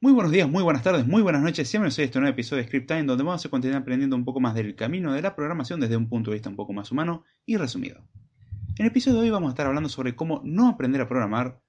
muy 0.00 0.12
buenos 0.12 0.32
días, 0.32 0.48
muy 0.48 0.62
buenas 0.62 0.82
tardes, 0.82 1.06
muy 1.06 1.20
buenas 1.20 1.42
noches. 1.42 1.68
Siempre 1.68 1.90
soy 1.90 2.06
este 2.06 2.18
nuevo 2.18 2.32
episodio 2.32 2.62
de 2.62 2.68
Script 2.68 2.88
Time 2.88 3.04
donde 3.04 3.22
vamos 3.22 3.44
a 3.44 3.48
continuar 3.50 3.82
aprendiendo 3.82 4.16
un 4.16 4.24
poco 4.24 4.40
más 4.40 4.54
del 4.54 4.74
camino 4.74 5.12
de 5.12 5.20
la 5.20 5.36
programación 5.36 5.80
desde 5.80 5.98
un 5.98 6.08
punto 6.08 6.30
de 6.30 6.36
vista 6.36 6.48
un 6.48 6.56
poco 6.56 6.72
más 6.72 6.90
humano 6.90 7.22
y 7.44 7.58
resumido. 7.58 8.08
En 8.78 8.86
el 8.86 8.86
episodio 8.86 9.18
de 9.18 9.24
hoy 9.24 9.30
vamos 9.30 9.48
a 9.48 9.52
estar 9.52 9.66
hablando 9.66 9.90
sobre 9.90 10.16
cómo 10.16 10.40
no 10.44 10.66
aprender 10.66 11.02
a 11.02 11.08
programar 11.08 11.60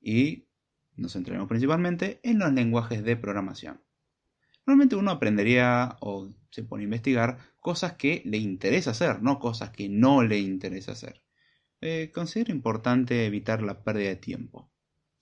y 0.00 0.46
nos 0.94 1.14
centraremos 1.14 1.48
principalmente 1.48 2.20
en 2.22 2.38
los 2.38 2.52
lenguajes 2.52 3.02
de 3.02 3.16
programación. 3.16 3.82
Normalmente 4.64 4.94
uno 4.94 5.10
aprendería 5.10 5.96
o 6.00 6.32
se 6.50 6.62
pone 6.62 6.82
a 6.82 6.84
investigar 6.84 7.38
cosas 7.58 7.94
que 7.94 8.22
le 8.26 8.38
interesa 8.38 8.92
hacer, 8.92 9.22
no 9.22 9.40
cosas 9.40 9.70
que 9.70 9.88
no 9.88 10.22
le 10.22 10.38
interesa 10.38 10.92
hacer. 10.92 11.20
Eh, 11.80 12.12
considero 12.14 12.52
importante 12.52 13.26
evitar 13.26 13.60
la 13.60 13.82
pérdida 13.82 14.10
de 14.10 14.16
tiempo. 14.16 14.70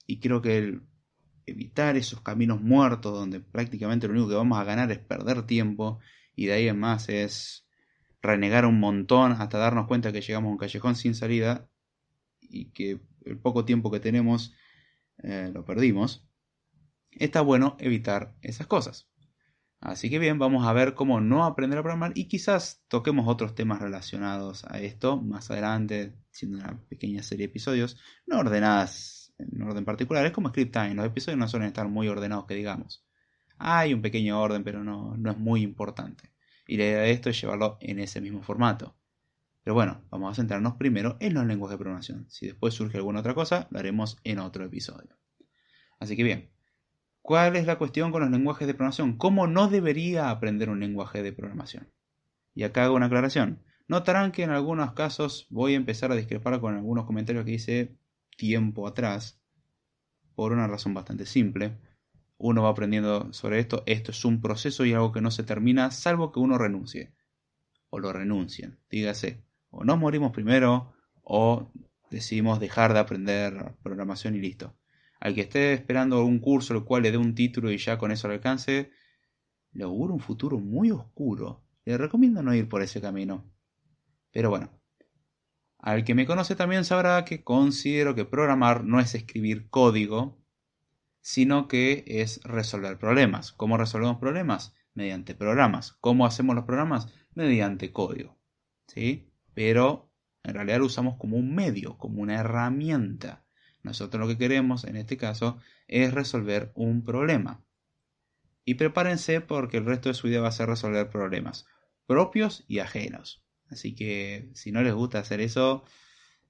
Y 0.07 0.21
creo 0.21 0.43
que 0.43 0.59
el 0.59 0.90
evitar 1.51 1.97
esos 1.97 2.21
caminos 2.21 2.61
muertos 2.61 3.13
donde 3.13 3.41
prácticamente 3.41 4.07
lo 4.07 4.15
único 4.15 4.29
que 4.29 4.35
vamos 4.37 4.59
a 4.59 4.65
ganar 4.65 4.91
es 4.91 4.99
perder 4.99 5.45
tiempo 5.47 5.99
y 6.35 6.47
de 6.47 6.55
ahí 6.55 6.69
en 6.69 6.79
más 6.79 7.09
es 7.09 7.67
renegar 8.23 8.67
un 8.67 8.81
montón 8.81 9.33
hasta 9.33 9.59
darnos 9.59 9.87
cuenta 9.87 10.13
que 10.13 10.21
llegamos 10.21 10.49
a 10.49 10.53
un 10.53 10.59
callejón 10.59 10.97
sin 10.97 11.15
salida 11.15 11.69
y 12.41 12.67
que 12.73 13.01
el 13.25 13.39
poco 13.39 13.65
tiempo 13.65 13.91
que 13.91 14.01
tenemos 14.01 14.55
eh, 15.23 15.51
lo 15.53 15.65
perdimos, 15.65 16.27
está 17.13 17.41
bueno 17.41 17.77
evitar 17.79 18.35
esas 18.43 18.67
cosas. 18.67 19.09
Así 19.81 20.11
que 20.11 20.19
bien, 20.19 20.39
vamos 20.39 20.67
a 20.67 20.73
ver 20.75 20.95
cómo 20.95 21.21
no 21.21 21.45
aprender 21.45 21.79
a 21.79 21.83
programar 21.83 22.13
y 22.15 22.29
quizás 22.29 22.83
toquemos 22.89 23.27
otros 23.29 23.55
temas 23.55 23.81
relacionados 23.81 24.65
a 24.67 24.79
esto 24.81 25.17
más 25.17 25.51
adelante, 25.51 26.15
siendo 26.31 26.59
una 26.59 26.79
pequeña 26.89 27.23
serie 27.23 27.47
de 27.47 27.51
episodios, 27.51 27.97
no 28.27 28.41
ordenadas 28.41 29.20
en 29.51 29.63
orden 29.63 29.85
particular. 29.85 30.25
Es 30.27 30.33
como 30.33 30.49
Script 30.51 30.73
Time, 30.73 30.95
los 30.95 31.07
episodios 31.07 31.39
no 31.39 31.49
suelen 31.49 31.69
estar 31.69 31.89
muy 31.89 32.09
ordenados 32.09 32.47
que 32.47 32.55
digamos. 32.55 33.05
Hay 33.59 33.93
un 33.93 34.03
pequeño 34.03 34.41
orden, 34.41 34.65
pero 34.65 34.83
no, 34.83 35.17
no 35.17 35.31
es 35.31 35.39
muy 35.39 35.63
importante. 35.63 36.31
Y 36.67 36.77
la 36.77 36.85
idea 36.85 37.01
de 37.01 37.11
esto 37.11 37.31
es 37.31 37.41
llevarlo 37.41 37.77
en 37.81 37.99
ese 37.99 38.21
mismo 38.21 38.43
formato. 38.43 38.97
Pero 39.63 39.75
bueno, 39.75 40.03
vamos 40.11 40.33
a 40.33 40.35
centrarnos 40.35 40.75
primero 40.77 41.17
en 41.21 41.35
los 41.35 41.45
lenguajes 41.45 41.75
de 41.75 41.79
programación. 41.79 42.27
Si 42.31 42.47
después 42.47 42.75
surge 42.75 42.97
alguna 42.97 43.21
otra 43.21 43.35
cosa, 43.35 43.69
lo 43.71 43.79
haremos 43.79 44.19
en 44.25 44.39
otro 44.39 44.65
episodio. 44.65 45.19
Así 45.99 46.17
que 46.17 46.23
bien, 46.23 46.51
¿cuál 47.21 47.57
es 47.57 47.67
la 47.67 47.77
cuestión 47.77 48.11
con 48.11 48.23
los 48.23 48.31
lenguajes 48.31 48.67
de 48.67 48.75
programación? 48.75 49.19
¿Cómo 49.19 49.47
no 49.47 49.69
debería 49.69 50.31
aprender 50.31 50.71
un 50.71 50.81
lenguaje 50.81 51.23
de 51.23 51.33
programación? 51.33 51.93
Y 52.55 52.63
acá 52.63 52.85
hago 52.85 52.95
una 52.95 53.07
aclaración. 53.07 53.63
Notarán 53.87 54.33
que 54.33 54.45
en 54.45 54.51
algunos 54.51 54.93
casos 54.93 55.47
voy 55.51 55.75
a 55.75 55.77
empezar 55.77 56.11
a 56.11 56.17
discrepar 56.17 56.61
con 56.61 56.75
algunos 56.75 57.05
comentarios 57.05 57.45
que 57.45 57.53
hice 57.53 57.99
tiempo 58.41 58.87
atrás, 58.87 59.39
por 60.35 60.53
una 60.53 60.67
razón 60.67 60.95
bastante 60.95 61.27
simple. 61.27 61.79
Uno 62.39 62.63
va 62.63 62.71
aprendiendo 62.71 63.31
sobre 63.35 63.59
esto, 63.59 63.83
esto 63.85 64.13
es 64.13 64.25
un 64.25 64.41
proceso 64.41 64.87
y 64.87 64.95
algo 64.95 65.13
que 65.13 65.21
no 65.21 65.31
se 65.31 65.45
termina 65.45 65.91
salvo 65.91 66.33
que 66.33 66.41
uno 66.41 66.57
renuncie. 66.57 67.13
O 67.91 67.99
lo 67.99 68.15
renuncien, 68.15 68.79
dígase. 68.89 69.45
O 69.69 69.85
nos 69.85 69.99
morimos 69.99 70.33
primero 70.33 70.95
o 71.23 71.71
decidimos 72.11 72.61
dejar 72.61 72.95
de 72.95 73.01
aprender 73.01 73.75
programación 73.83 74.35
y 74.35 74.41
listo. 74.41 74.75
Al 75.21 75.35
que 75.35 75.43
esté 75.43 75.75
esperando 75.75 76.25
un 76.25 76.39
curso 76.39 76.73
el 76.73 76.85
cual 76.85 77.03
le 77.03 77.13
dé 77.13 77.19
un 77.19 77.35
título 77.35 77.71
y 77.71 77.77
ya 77.77 77.99
con 77.99 78.11
eso 78.11 78.27
le 78.27 78.35
alcance, 78.35 78.91
le 79.73 79.85
auguro 79.85 80.15
un 80.15 80.21
futuro 80.21 80.59
muy 80.59 80.91
oscuro. 80.91 81.63
Le 81.85 81.99
recomiendo 81.99 82.43
no 82.43 82.55
ir 82.55 82.71
por 82.71 82.81
ese 82.81 83.03
camino. 83.03 83.45
Pero 84.31 84.49
bueno, 84.49 84.80
al 85.83 86.05
que 86.05 86.15
me 86.15 86.27
conoce 86.27 86.57
también 86.57 86.85
sabrá 86.85 87.25
que 87.25 87.43
considero 87.43 88.15
que 88.15 88.25
programar 88.25 88.85
no 88.85 89.01
es 89.01 89.15
escribir 89.15 89.69
código, 89.71 90.39
sino 91.21 91.69
que 91.69 92.05
es 92.07 92.41
resolver 92.45 92.99
problemas. 92.99 93.53
¿Cómo 93.53 93.77
resolvemos 93.77 94.19
problemas? 94.19 94.75
Mediante 94.95 95.35
programas. 95.35 95.93
¿Cómo 96.01 96.27
hacemos 96.27 96.55
los 96.55 96.65
programas? 96.65 97.13
Mediante 97.35 97.93
código. 97.93 98.39
¿Sí? 98.87 99.33
Pero 99.55 100.13
en 100.43 100.55
realidad 100.55 100.79
lo 100.79 100.87
usamos 100.87 101.17
como 101.19 101.37
un 101.37 101.55
medio, 101.55 101.97
como 101.99 102.21
una 102.23 102.41
herramienta. 102.41 103.45
Nosotros 103.83 104.21
lo 104.21 104.29
que 104.29 104.39
queremos 104.39 104.85
en 104.85 104.97
este 104.97 105.17
caso 105.17 105.59
es 105.89 106.13
resolver 106.13 106.73
un 106.75 107.05
problema. 107.05 107.65
Y 108.65 108.75
prepárense 108.75 109.41
porque 109.41 109.79
el 109.79 109.87
resto 109.87 110.09
de 110.11 110.15
su 110.15 110.29
vida 110.29 110.41
va 110.41 110.49
a 110.49 110.53
ser 110.53 110.69
resolver 110.69 111.09
problemas 111.09 111.67
propios 112.07 112.65
y 112.67 112.81
ajenos. 112.81 113.45
Así 113.71 113.95
que 113.95 114.51
si 114.55 114.73
no 114.73 114.83
les 114.83 114.95
gusta 114.95 115.21
hacer 115.21 115.41
eso, 115.41 115.85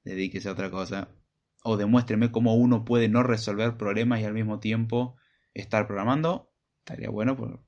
dedíquese 0.04 0.48
a 0.48 0.52
otra 0.52 0.70
cosa. 0.70 1.08
O 1.62 1.76
demuéstreme 1.76 2.32
cómo 2.32 2.54
uno 2.54 2.84
puede 2.84 3.08
no 3.08 3.22
resolver 3.22 3.76
problemas 3.76 4.20
y 4.20 4.24
al 4.24 4.32
mismo 4.32 4.60
tiempo 4.60 5.16
estar 5.54 5.86
programando. 5.86 6.52
Estaría 6.78 7.10
bueno. 7.10 7.62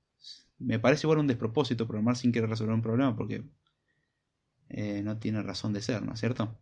Me 0.59 0.79
parece 0.79 1.07
igual 1.07 1.19
un 1.19 1.27
despropósito 1.27 1.87
programar 1.87 2.17
sin 2.17 2.33
querer 2.33 2.49
resolver 2.49 2.75
un 2.75 2.83
problema 2.83 3.15
porque 3.17 3.45
eh, 4.69 5.03
no 5.03 5.19
tiene 5.19 5.43
razón 5.43 5.73
de 5.73 5.83
ser, 5.83 6.03
¿no 6.03 6.15
es 6.15 6.21
cierto? 6.21 6.59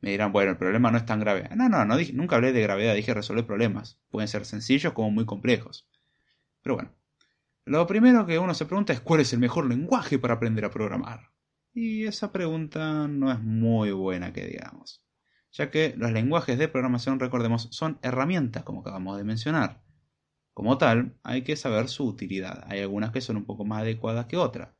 Me 0.00 0.10
dirán, 0.10 0.32
bueno, 0.32 0.52
el 0.52 0.56
problema 0.56 0.90
no 0.90 0.98
es 0.98 1.06
tan 1.06 1.20
grave. 1.20 1.48
No, 1.54 1.68
no, 1.68 1.84
no 1.84 1.96
nunca 2.14 2.36
hablé 2.36 2.52
de 2.52 2.62
gravedad, 2.62 2.94
dije 2.94 3.12
resolver 3.12 3.46
problemas. 3.46 3.98
Pueden 4.08 4.28
ser 4.28 4.44
sencillos 4.46 4.92
como 4.92 5.10
muy 5.10 5.26
complejos. 5.26 5.88
Pero 6.62 6.76
bueno, 6.76 6.92
lo 7.64 7.86
primero 7.86 8.26
que 8.26 8.38
uno 8.38 8.54
se 8.54 8.66
pregunta 8.66 8.92
es 8.92 9.00
cuál 9.00 9.20
es 9.20 9.32
el 9.32 9.40
mejor 9.40 9.66
lenguaje 9.66 10.18
para 10.18 10.34
aprender 10.34 10.64
a 10.64 10.70
programar. 10.70 11.32
Y 11.78 12.06
esa 12.06 12.32
pregunta 12.32 13.06
no 13.06 13.30
es 13.30 13.38
muy 13.38 13.92
buena 13.92 14.32
que 14.32 14.46
digamos, 14.46 15.04
ya 15.52 15.70
que 15.70 15.92
los 15.98 16.10
lenguajes 16.10 16.58
de 16.58 16.68
programación, 16.68 17.20
recordemos, 17.20 17.68
son 17.70 17.98
herramientas, 18.00 18.62
como 18.62 18.80
acabamos 18.80 19.18
de 19.18 19.24
mencionar. 19.24 19.82
Como 20.54 20.78
tal, 20.78 21.18
hay 21.22 21.42
que 21.42 21.54
saber 21.54 21.88
su 21.88 22.06
utilidad. 22.06 22.64
Hay 22.66 22.80
algunas 22.80 23.10
que 23.10 23.20
son 23.20 23.36
un 23.36 23.44
poco 23.44 23.66
más 23.66 23.82
adecuadas 23.82 24.24
que 24.24 24.38
otras. 24.38 24.70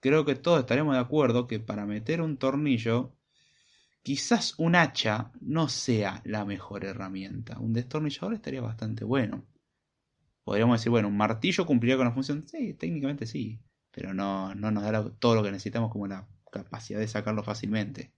Creo 0.00 0.24
que 0.24 0.34
todos 0.34 0.60
estaremos 0.60 0.94
de 0.94 1.00
acuerdo 1.00 1.46
que 1.46 1.60
para 1.60 1.84
meter 1.84 2.22
un 2.22 2.38
tornillo, 2.38 3.14
quizás 4.02 4.54
un 4.58 4.76
hacha 4.76 5.32
no 5.42 5.68
sea 5.68 6.22
la 6.24 6.46
mejor 6.46 6.86
herramienta. 6.86 7.58
Un 7.58 7.74
destornillador 7.74 8.32
estaría 8.32 8.62
bastante 8.62 9.04
bueno. 9.04 9.44
Podríamos 10.42 10.80
decir, 10.80 10.88
bueno, 10.88 11.08
un 11.08 11.18
martillo 11.18 11.66
cumpliría 11.66 11.98
con 11.98 12.06
la 12.06 12.14
función. 12.14 12.48
Sí, 12.48 12.72
técnicamente 12.72 13.26
sí 13.26 13.60
pero 13.90 14.14
no, 14.14 14.54
no 14.54 14.70
nos 14.70 14.84
da 14.84 15.10
todo 15.18 15.34
lo 15.34 15.42
que 15.42 15.50
necesitamos 15.50 15.90
como 15.90 16.06
la 16.06 16.28
capacidad 16.50 16.98
de 16.98 17.08
sacarlo 17.08 17.42
fácilmente. 17.42 18.12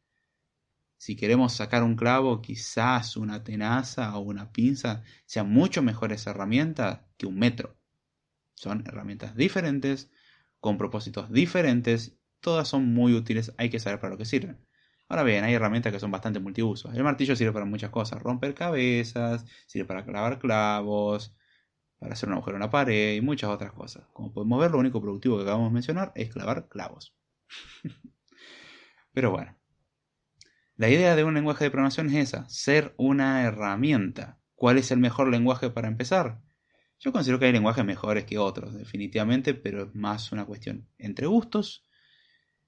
Si 0.98 1.16
queremos 1.16 1.54
sacar 1.54 1.82
un 1.82 1.96
clavo, 1.96 2.40
quizás 2.40 3.16
una 3.16 3.42
tenaza 3.42 4.16
o 4.16 4.20
una 4.20 4.52
pinza 4.52 5.02
sean 5.26 5.50
mucho 5.50 5.82
mejores 5.82 6.26
herramientas 6.26 7.00
que 7.16 7.26
un 7.26 7.38
metro. 7.38 7.76
Son 8.54 8.84
herramientas 8.86 9.34
diferentes, 9.34 10.10
con 10.60 10.78
propósitos 10.78 11.32
diferentes, 11.32 12.16
todas 12.40 12.68
son 12.68 12.94
muy 12.94 13.14
útiles, 13.14 13.52
hay 13.58 13.68
que 13.68 13.80
saber 13.80 13.98
para 13.98 14.12
lo 14.12 14.18
que 14.18 14.24
sirven. 14.24 14.64
Ahora 15.08 15.24
bien, 15.24 15.44
hay 15.44 15.54
herramientas 15.54 15.92
que 15.92 15.98
son 15.98 16.10
bastante 16.12 16.38
multiusos. 16.38 16.94
El 16.94 17.02
martillo 17.02 17.34
sirve 17.34 17.52
para 17.52 17.66
muchas 17.66 17.90
cosas, 17.90 18.22
romper 18.22 18.54
cabezas, 18.54 19.44
sirve 19.66 19.86
para 19.86 20.04
clavar 20.04 20.38
clavos, 20.38 21.34
para 22.02 22.14
hacer 22.14 22.28
un 22.28 22.34
agujero 22.34 22.56
en 22.56 22.62
la 22.62 22.70
pared 22.70 23.14
y 23.14 23.20
muchas 23.20 23.48
otras 23.48 23.72
cosas. 23.72 24.02
Como 24.12 24.32
podemos 24.32 24.60
ver, 24.60 24.72
lo 24.72 24.78
único 24.78 25.00
productivo 25.00 25.36
que 25.36 25.44
acabamos 25.44 25.70
de 25.70 25.74
mencionar 25.74 26.10
es 26.16 26.30
clavar 26.32 26.66
clavos. 26.68 27.14
Pero 29.12 29.30
bueno, 29.30 29.56
la 30.74 30.90
idea 30.90 31.14
de 31.14 31.22
un 31.22 31.34
lenguaje 31.34 31.62
de 31.62 31.70
programación 31.70 32.08
es 32.08 32.16
esa, 32.16 32.48
ser 32.48 32.92
una 32.96 33.44
herramienta. 33.44 34.40
¿Cuál 34.56 34.78
es 34.78 34.90
el 34.90 34.98
mejor 34.98 35.28
lenguaje 35.28 35.70
para 35.70 35.86
empezar? 35.86 36.42
Yo 36.98 37.12
considero 37.12 37.38
que 37.38 37.46
hay 37.46 37.52
lenguajes 37.52 37.84
mejores 37.84 38.24
que 38.24 38.38
otros, 38.38 38.74
definitivamente, 38.74 39.54
pero 39.54 39.84
es 39.84 39.94
más 39.94 40.32
una 40.32 40.44
cuestión 40.44 40.88
entre 40.98 41.28
gustos 41.28 41.86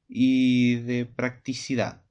y 0.06 0.76
de 0.76 1.06
practicidad. 1.06 2.04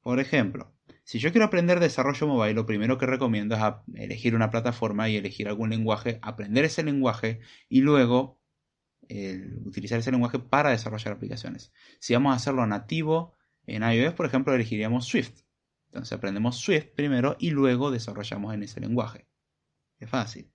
Por 0.00 0.20
ejemplo, 0.20 0.77
si 1.08 1.20
yo 1.20 1.32
quiero 1.32 1.46
aprender 1.46 1.80
desarrollo 1.80 2.26
mobile, 2.26 2.52
lo 2.52 2.66
primero 2.66 2.98
que 2.98 3.06
recomiendo 3.06 3.56
es 3.56 3.62
elegir 3.94 4.34
una 4.34 4.50
plataforma 4.50 5.08
y 5.08 5.16
elegir 5.16 5.48
algún 5.48 5.70
lenguaje, 5.70 6.18
aprender 6.20 6.66
ese 6.66 6.82
lenguaje 6.82 7.40
y 7.70 7.80
luego 7.80 8.42
utilizar 9.64 10.00
ese 10.00 10.10
lenguaje 10.10 10.38
para 10.38 10.68
desarrollar 10.68 11.14
aplicaciones. 11.14 11.72
Si 11.98 12.12
vamos 12.12 12.34
a 12.34 12.36
hacerlo 12.36 12.66
nativo 12.66 13.32
en 13.64 13.90
iOS, 13.90 14.12
por 14.12 14.26
ejemplo, 14.26 14.54
elegiríamos 14.54 15.06
Swift. 15.06 15.44
Entonces 15.86 16.12
aprendemos 16.12 16.58
Swift 16.58 16.88
primero 16.94 17.36
y 17.38 17.52
luego 17.52 17.90
desarrollamos 17.90 18.52
en 18.52 18.64
ese 18.64 18.78
lenguaje. 18.78 19.26
Es 19.98 20.10
fácil. 20.10 20.52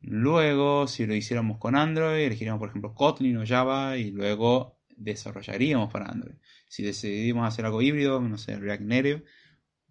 Luego, 0.00 0.86
si 0.86 1.04
lo 1.04 1.14
hiciéramos 1.14 1.58
con 1.58 1.76
Android, 1.76 2.24
elegiríamos 2.24 2.58
por 2.58 2.70
ejemplo 2.70 2.94
Kotlin 2.94 3.36
o 3.36 3.46
Java 3.46 3.98
y 3.98 4.12
luego 4.12 4.79
desarrollaríamos 5.00 5.92
para 5.92 6.06
Android. 6.06 6.36
Si 6.68 6.82
decidimos 6.82 7.48
hacer 7.48 7.64
algo 7.64 7.82
híbrido, 7.82 8.20
no 8.20 8.38
sé, 8.38 8.56
React 8.56 8.82
Native, 8.82 9.24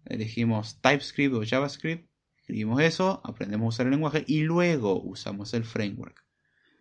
elegimos 0.06 0.80
TypeScript 0.80 1.34
o 1.34 1.44
JavaScript, 1.44 2.08
escribimos 2.38 2.80
eso, 2.80 3.20
aprendemos 3.24 3.66
a 3.66 3.68
usar 3.68 3.86
el 3.86 3.92
lenguaje 3.92 4.24
y 4.26 4.40
luego 4.40 5.02
usamos 5.02 5.52
el 5.52 5.64
framework. 5.64 6.24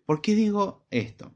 ¿Por 0.05 0.21
qué 0.21 0.35
digo 0.35 0.87
esto? 0.91 1.35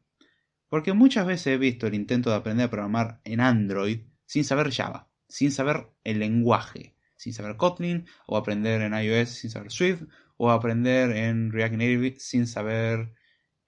Porque 0.70 0.94
muchas 0.94 1.28
veces 1.28 1.48
he 1.48 1.58
visto 1.58 1.88
el 1.88 1.94
intento 1.94 2.30
de 2.30 2.38
aprender 2.38 2.68
a 2.68 2.70
programar 2.70 3.22
en 3.26 3.42
Android 3.42 4.02
sin 4.26 4.44
saber 4.44 4.72
Java, 4.72 5.12
sin 5.28 5.52
saber 5.52 5.88
el 6.04 6.20
lenguaje, 6.20 6.96
sin 7.16 7.34
saber 7.34 7.58
Kotlin, 7.58 8.08
o 8.28 8.38
aprender 8.38 8.82
en 8.82 8.94
iOS 8.94 9.30
sin 9.30 9.50
saber 9.50 9.72
Swift, 9.72 10.04
o 10.38 10.52
aprender 10.52 11.12
en 11.12 11.52
React 11.52 11.74
Native 11.74 12.16
sin 12.20 12.48
saber 12.48 13.14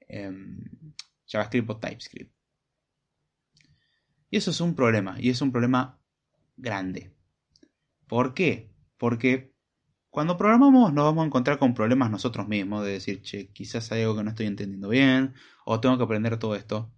em, 0.08 0.94
JavaScript 1.28 1.70
o 1.70 1.78
TypeScript. 1.78 2.35
Eso 4.36 4.52
es 4.52 4.60
un 4.60 4.76
problema, 4.76 5.16
y 5.18 5.30
es 5.30 5.42
un 5.42 5.54
problema 5.54 5.98
grande. 6.58 7.16
¿Por 8.06 8.34
qué? 8.34 8.70
Porque 8.98 9.56
cuando 10.10 10.36
programamos 10.36 10.92
nos 10.92 11.06
vamos 11.06 11.24
a 11.24 11.28
encontrar 11.28 11.58
con 11.58 11.74
problemas 11.74 12.12
nosotros 12.12 12.46
mismos, 12.46 12.84
de 12.84 12.92
decir, 12.92 13.22
che, 13.22 13.54
quizás 13.54 13.94
hay 13.94 14.02
algo 14.02 14.18
que 14.18 14.24
no 14.26 14.32
estoy 14.32 14.48
entendiendo 14.48 14.90
bien, 14.90 15.36
o 15.66 15.80
tengo 15.80 15.98
que 15.98 16.04
aprender 16.04 16.38
todo 16.38 16.56
esto. 16.56 16.92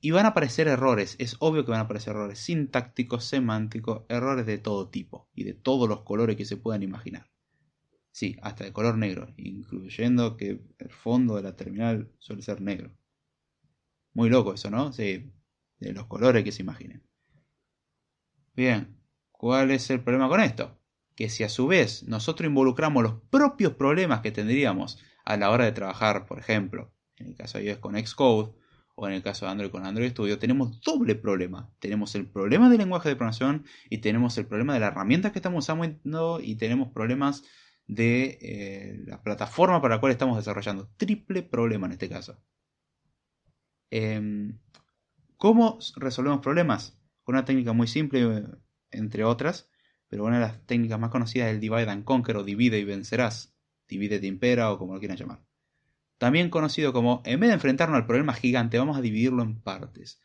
Y 0.00 0.12
van 0.12 0.26
a 0.26 0.28
aparecer 0.28 0.68
errores, 0.68 1.16
es 1.18 1.34
obvio 1.40 1.64
que 1.64 1.72
van 1.72 1.80
a 1.80 1.84
aparecer 1.84 2.12
errores 2.12 2.38
sintácticos, 2.38 3.24
semánticos, 3.24 4.04
errores 4.08 4.46
de 4.46 4.58
todo 4.58 4.88
tipo 4.88 5.28
y 5.34 5.42
de 5.42 5.54
todos 5.54 5.88
los 5.88 6.02
colores 6.02 6.36
que 6.36 6.44
se 6.44 6.58
puedan 6.58 6.84
imaginar. 6.84 7.28
Sí, 8.12 8.36
hasta 8.40 8.62
de 8.62 8.72
color 8.72 8.96
negro, 8.98 9.34
incluyendo 9.36 10.36
que 10.36 10.62
el 10.78 10.90
fondo 10.90 11.34
de 11.34 11.42
la 11.42 11.56
terminal 11.56 12.12
suele 12.20 12.42
ser 12.42 12.60
negro. 12.60 12.96
Muy 14.14 14.30
loco 14.30 14.54
eso, 14.54 14.70
¿no? 14.70 14.92
Sí, 14.92 15.32
de 15.78 15.92
los 15.92 16.06
colores 16.06 16.44
que 16.44 16.52
se 16.52 16.62
imaginen. 16.62 17.02
Bien, 18.54 18.96
¿cuál 19.30 19.70
es 19.70 19.90
el 19.90 20.00
problema 20.00 20.28
con 20.28 20.40
esto? 20.40 20.78
Que 21.14 21.30
si 21.30 21.44
a 21.44 21.48
su 21.48 21.66
vez 21.66 22.02
nosotros 22.04 22.48
involucramos 22.48 23.02
los 23.02 23.14
propios 23.30 23.74
problemas 23.74 24.20
que 24.20 24.32
tendríamos 24.32 24.98
a 25.24 25.36
la 25.36 25.50
hora 25.50 25.64
de 25.64 25.72
trabajar, 25.72 26.26
por 26.26 26.38
ejemplo, 26.38 26.92
en 27.16 27.28
el 27.28 27.34
caso 27.36 27.58
de 27.58 27.64
iOS 27.64 27.78
con 27.78 27.96
Xcode, 27.96 28.52
o 29.00 29.06
en 29.06 29.14
el 29.14 29.22
caso 29.22 29.46
de 29.46 29.52
Android 29.52 29.70
con 29.70 29.86
Android 29.86 30.10
Studio, 30.10 30.40
tenemos 30.40 30.80
doble 30.80 31.14
problema. 31.14 31.72
Tenemos 31.78 32.16
el 32.16 32.26
problema 32.26 32.68
del 32.68 32.78
lenguaje 32.78 33.08
de 33.08 33.14
programación 33.14 33.64
y 33.88 33.98
tenemos 33.98 34.36
el 34.38 34.46
problema 34.46 34.74
de 34.74 34.80
la 34.80 34.88
herramienta 34.88 35.30
que 35.30 35.38
estamos 35.38 35.64
usando 35.64 36.40
y 36.40 36.56
tenemos 36.56 36.88
problemas 36.88 37.44
de 37.86 38.38
eh, 38.42 39.00
la 39.06 39.22
plataforma 39.22 39.80
para 39.80 39.94
la 39.94 40.00
cual 40.00 40.10
estamos 40.10 40.36
desarrollando. 40.36 40.90
Triple 40.96 41.42
problema 41.42 41.86
en 41.86 41.92
este 41.92 42.08
caso. 42.08 42.42
Em, 43.90 44.58
¿Cómo 45.38 45.78
resolvemos 45.94 46.40
problemas? 46.40 46.98
Con 47.22 47.36
una 47.36 47.44
técnica 47.44 47.72
muy 47.72 47.86
simple, 47.86 48.44
entre 48.90 49.22
otras, 49.22 49.70
pero 50.08 50.24
una 50.24 50.40
de 50.40 50.46
las 50.46 50.66
técnicas 50.66 50.98
más 50.98 51.10
conocidas 51.10 51.48
es 51.48 51.54
el 51.54 51.60
divide 51.60 51.88
and 51.88 52.02
conquer 52.02 52.36
o 52.38 52.42
divide 52.42 52.80
y 52.80 52.84
vencerás. 52.84 53.54
Divide 53.86 54.18
te 54.18 54.26
impera 54.26 54.72
o 54.72 54.78
como 54.78 54.94
lo 54.94 54.98
quieran 54.98 55.16
llamar. 55.16 55.44
También 56.18 56.50
conocido 56.50 56.92
como, 56.92 57.22
en 57.24 57.38
vez 57.38 57.50
de 57.50 57.54
enfrentarnos 57.54 57.96
al 57.96 58.06
problema 58.06 58.34
gigante, 58.34 58.80
vamos 58.80 58.98
a 58.98 59.00
dividirlo 59.00 59.44
en 59.44 59.60
partes. 59.60 60.20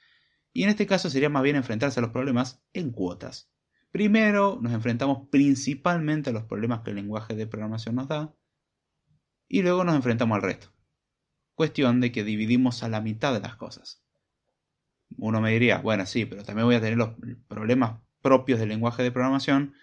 Y 0.52 0.64
en 0.64 0.70
este 0.70 0.88
caso 0.88 1.12
sería 1.12 1.30
más 1.30 1.44
bien 1.44 1.58
enfrentarse 1.58 2.00
a 2.00 2.02
los 2.02 2.12
problemas 2.12 2.64
en 2.74 2.90
cuotas. 2.90 3.52
Primero 3.92 4.58
nos 4.64 4.74
enfrentamos 4.74 5.30
principalmente 5.30 6.32
a 6.32 6.34
los 6.34 6.46
problemas 6.46 6.82
que 6.82 6.90
el 6.90 6.96
lenguaje 6.96 7.36
de 7.36 7.46
programación 7.46 7.94
nos 7.94 8.08
da 8.08 8.36
y 9.48 9.62
luego 9.62 9.84
nos 9.84 9.94
enfrentamos 9.94 10.36
al 10.38 10.42
resto. 10.42 10.74
Cuestión 11.54 12.02
de 12.02 12.12
que 12.12 12.24
dividimos 12.24 12.82
a 12.82 12.90
la 12.90 13.00
mitad 13.00 13.32
de 13.32 13.42
las 13.42 13.56
cosas. 13.58 14.03
Uno 15.18 15.42
me 15.42 15.52
diría, 15.52 15.80
bueno, 15.80 16.06
sí, 16.06 16.26
pero 16.26 16.44
también 16.44 16.66
voy 16.66 16.76
a 16.76 16.82
tener 16.82 16.98
los 16.98 17.12
problemas 17.48 18.00
propios 18.22 18.60
del 18.60 18.70
lenguaje 18.70 19.04
de 19.04 19.12
programación 19.12 19.74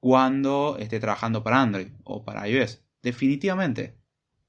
cuando 0.00 0.76
esté 0.78 1.00
trabajando 1.00 1.42
para 1.42 1.62
Android 1.62 1.88
o 2.04 2.24
para 2.24 2.48
iOS. 2.48 2.84
Definitivamente. 3.02 3.98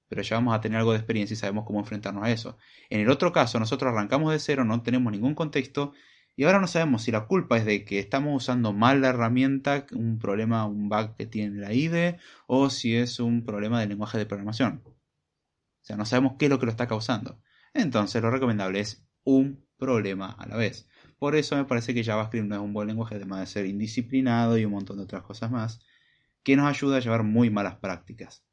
Pero 0.10 0.22
ya 0.22 0.38
vamos 0.38 0.56
a 0.56 0.62
tener 0.62 0.80
algo 0.80 0.94
de 0.94 1.00
experiencia 1.00 1.34
y 1.34 1.38
sabemos 1.38 1.66
cómo 1.66 1.80
enfrentarnos 1.80 2.24
a 2.24 2.32
eso. 2.32 2.58
En 2.90 3.02
el 3.02 3.10
otro 3.10 3.32
caso, 3.34 3.60
nosotros 3.60 3.92
arrancamos 3.92 4.32
de 4.32 4.40
cero, 4.40 4.64
no 4.64 4.82
tenemos 4.82 5.12
ningún 5.12 5.36
contexto 5.36 5.94
y 6.38 6.44
ahora 6.44 6.60
no 6.60 6.68
sabemos 6.68 7.02
si 7.02 7.12
la 7.12 7.26
culpa 7.26 7.58
es 7.58 7.66
de 7.66 7.84
que 7.84 7.98
estamos 7.98 8.44
usando 8.44 8.72
mal 8.72 9.02
la 9.02 9.10
herramienta, 9.10 9.88
un 9.92 10.20
problema, 10.20 10.68
un 10.68 10.88
bug 10.88 11.16
que 11.16 11.26
tiene 11.26 11.60
la 11.60 11.74
IDE, 11.74 12.20
o 12.46 12.70
si 12.70 12.96
es 12.96 13.20
un 13.20 13.44
problema 13.44 13.80
del 13.80 13.90
lenguaje 13.90 14.20
de 14.20 14.28
programación. 14.28 14.84
O 14.86 14.94
sea, 15.82 15.98
no 15.98 16.06
sabemos 16.06 16.36
qué 16.38 16.46
es 16.46 16.52
lo 16.52 16.60
que 16.60 16.68
lo 16.68 16.72
está 16.72 16.88
causando. 16.88 17.42
Entonces, 17.74 18.22
lo 18.22 18.30
recomendable 18.30 18.82
es 18.82 19.04
un 19.24 19.67
problema 19.78 20.32
a 20.32 20.48
la 20.48 20.58
vez. 20.58 20.88
Por 21.20 21.36
eso 21.36 21.56
me 21.56 21.66
parece 21.66 21.94
que 21.94 22.04
JavaScript 22.04 22.48
no 22.48 22.56
es 22.56 22.62
un 22.62 22.74
buen 22.74 22.88
lenguaje, 22.88 23.16
además 23.16 23.42
de 23.42 23.48
ser 23.48 23.66
indisciplinado 23.66 24.58
y 24.58 24.66
un 24.66 24.72
montón 24.72 24.98
de 24.98 25.04
otras 25.04 25.24
cosas 25.24 25.50
más, 25.52 25.80
que 26.44 26.56
nos 26.56 26.68
ayuda 26.68 26.98
a 26.98 27.00
llevar 27.00 27.24
muy 27.24 27.50
malas 27.50 27.78
prácticas. 27.78 28.44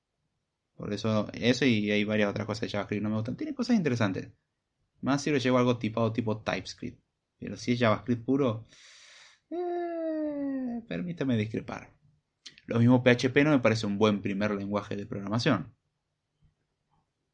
Por 0.76 0.92
eso, 0.92 1.28
eso 1.34 1.64
y 1.64 1.90
hay 1.90 2.04
varias 2.04 2.30
otras 2.30 2.46
cosas 2.46 2.62
de 2.62 2.70
JavaScript 2.70 3.02
no 3.02 3.10
me 3.10 3.16
gustan. 3.16 3.36
Tiene 3.36 3.54
cosas 3.54 3.76
interesantes. 3.76 4.30
Más 5.00 5.22
si 5.22 5.30
lo 5.30 5.38
llevo 5.38 5.58
algo 5.58 5.78
tipado 5.78 6.12
tipo 6.12 6.40
TypeScript. 6.42 7.00
Pero 7.38 7.56
si 7.56 7.72
es 7.72 7.78
JavaScript 7.80 8.24
puro, 8.24 8.66
eh, 9.50 10.82
permítame 10.88 11.36
discrepar. 11.36 11.94
Lo 12.66 12.78
mismo 12.78 13.02
PHP 13.02 13.44
no 13.44 13.50
me 13.50 13.58
parece 13.60 13.86
un 13.86 13.98
buen 13.98 14.22
primer 14.22 14.52
lenguaje 14.52 14.96
de 14.96 15.06
programación. 15.06 15.74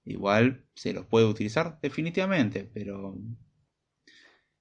Igual 0.04 0.66
se 0.74 0.92
los 0.92 1.06
puede 1.06 1.26
utilizar 1.26 1.78
definitivamente, 1.80 2.64
pero 2.64 3.16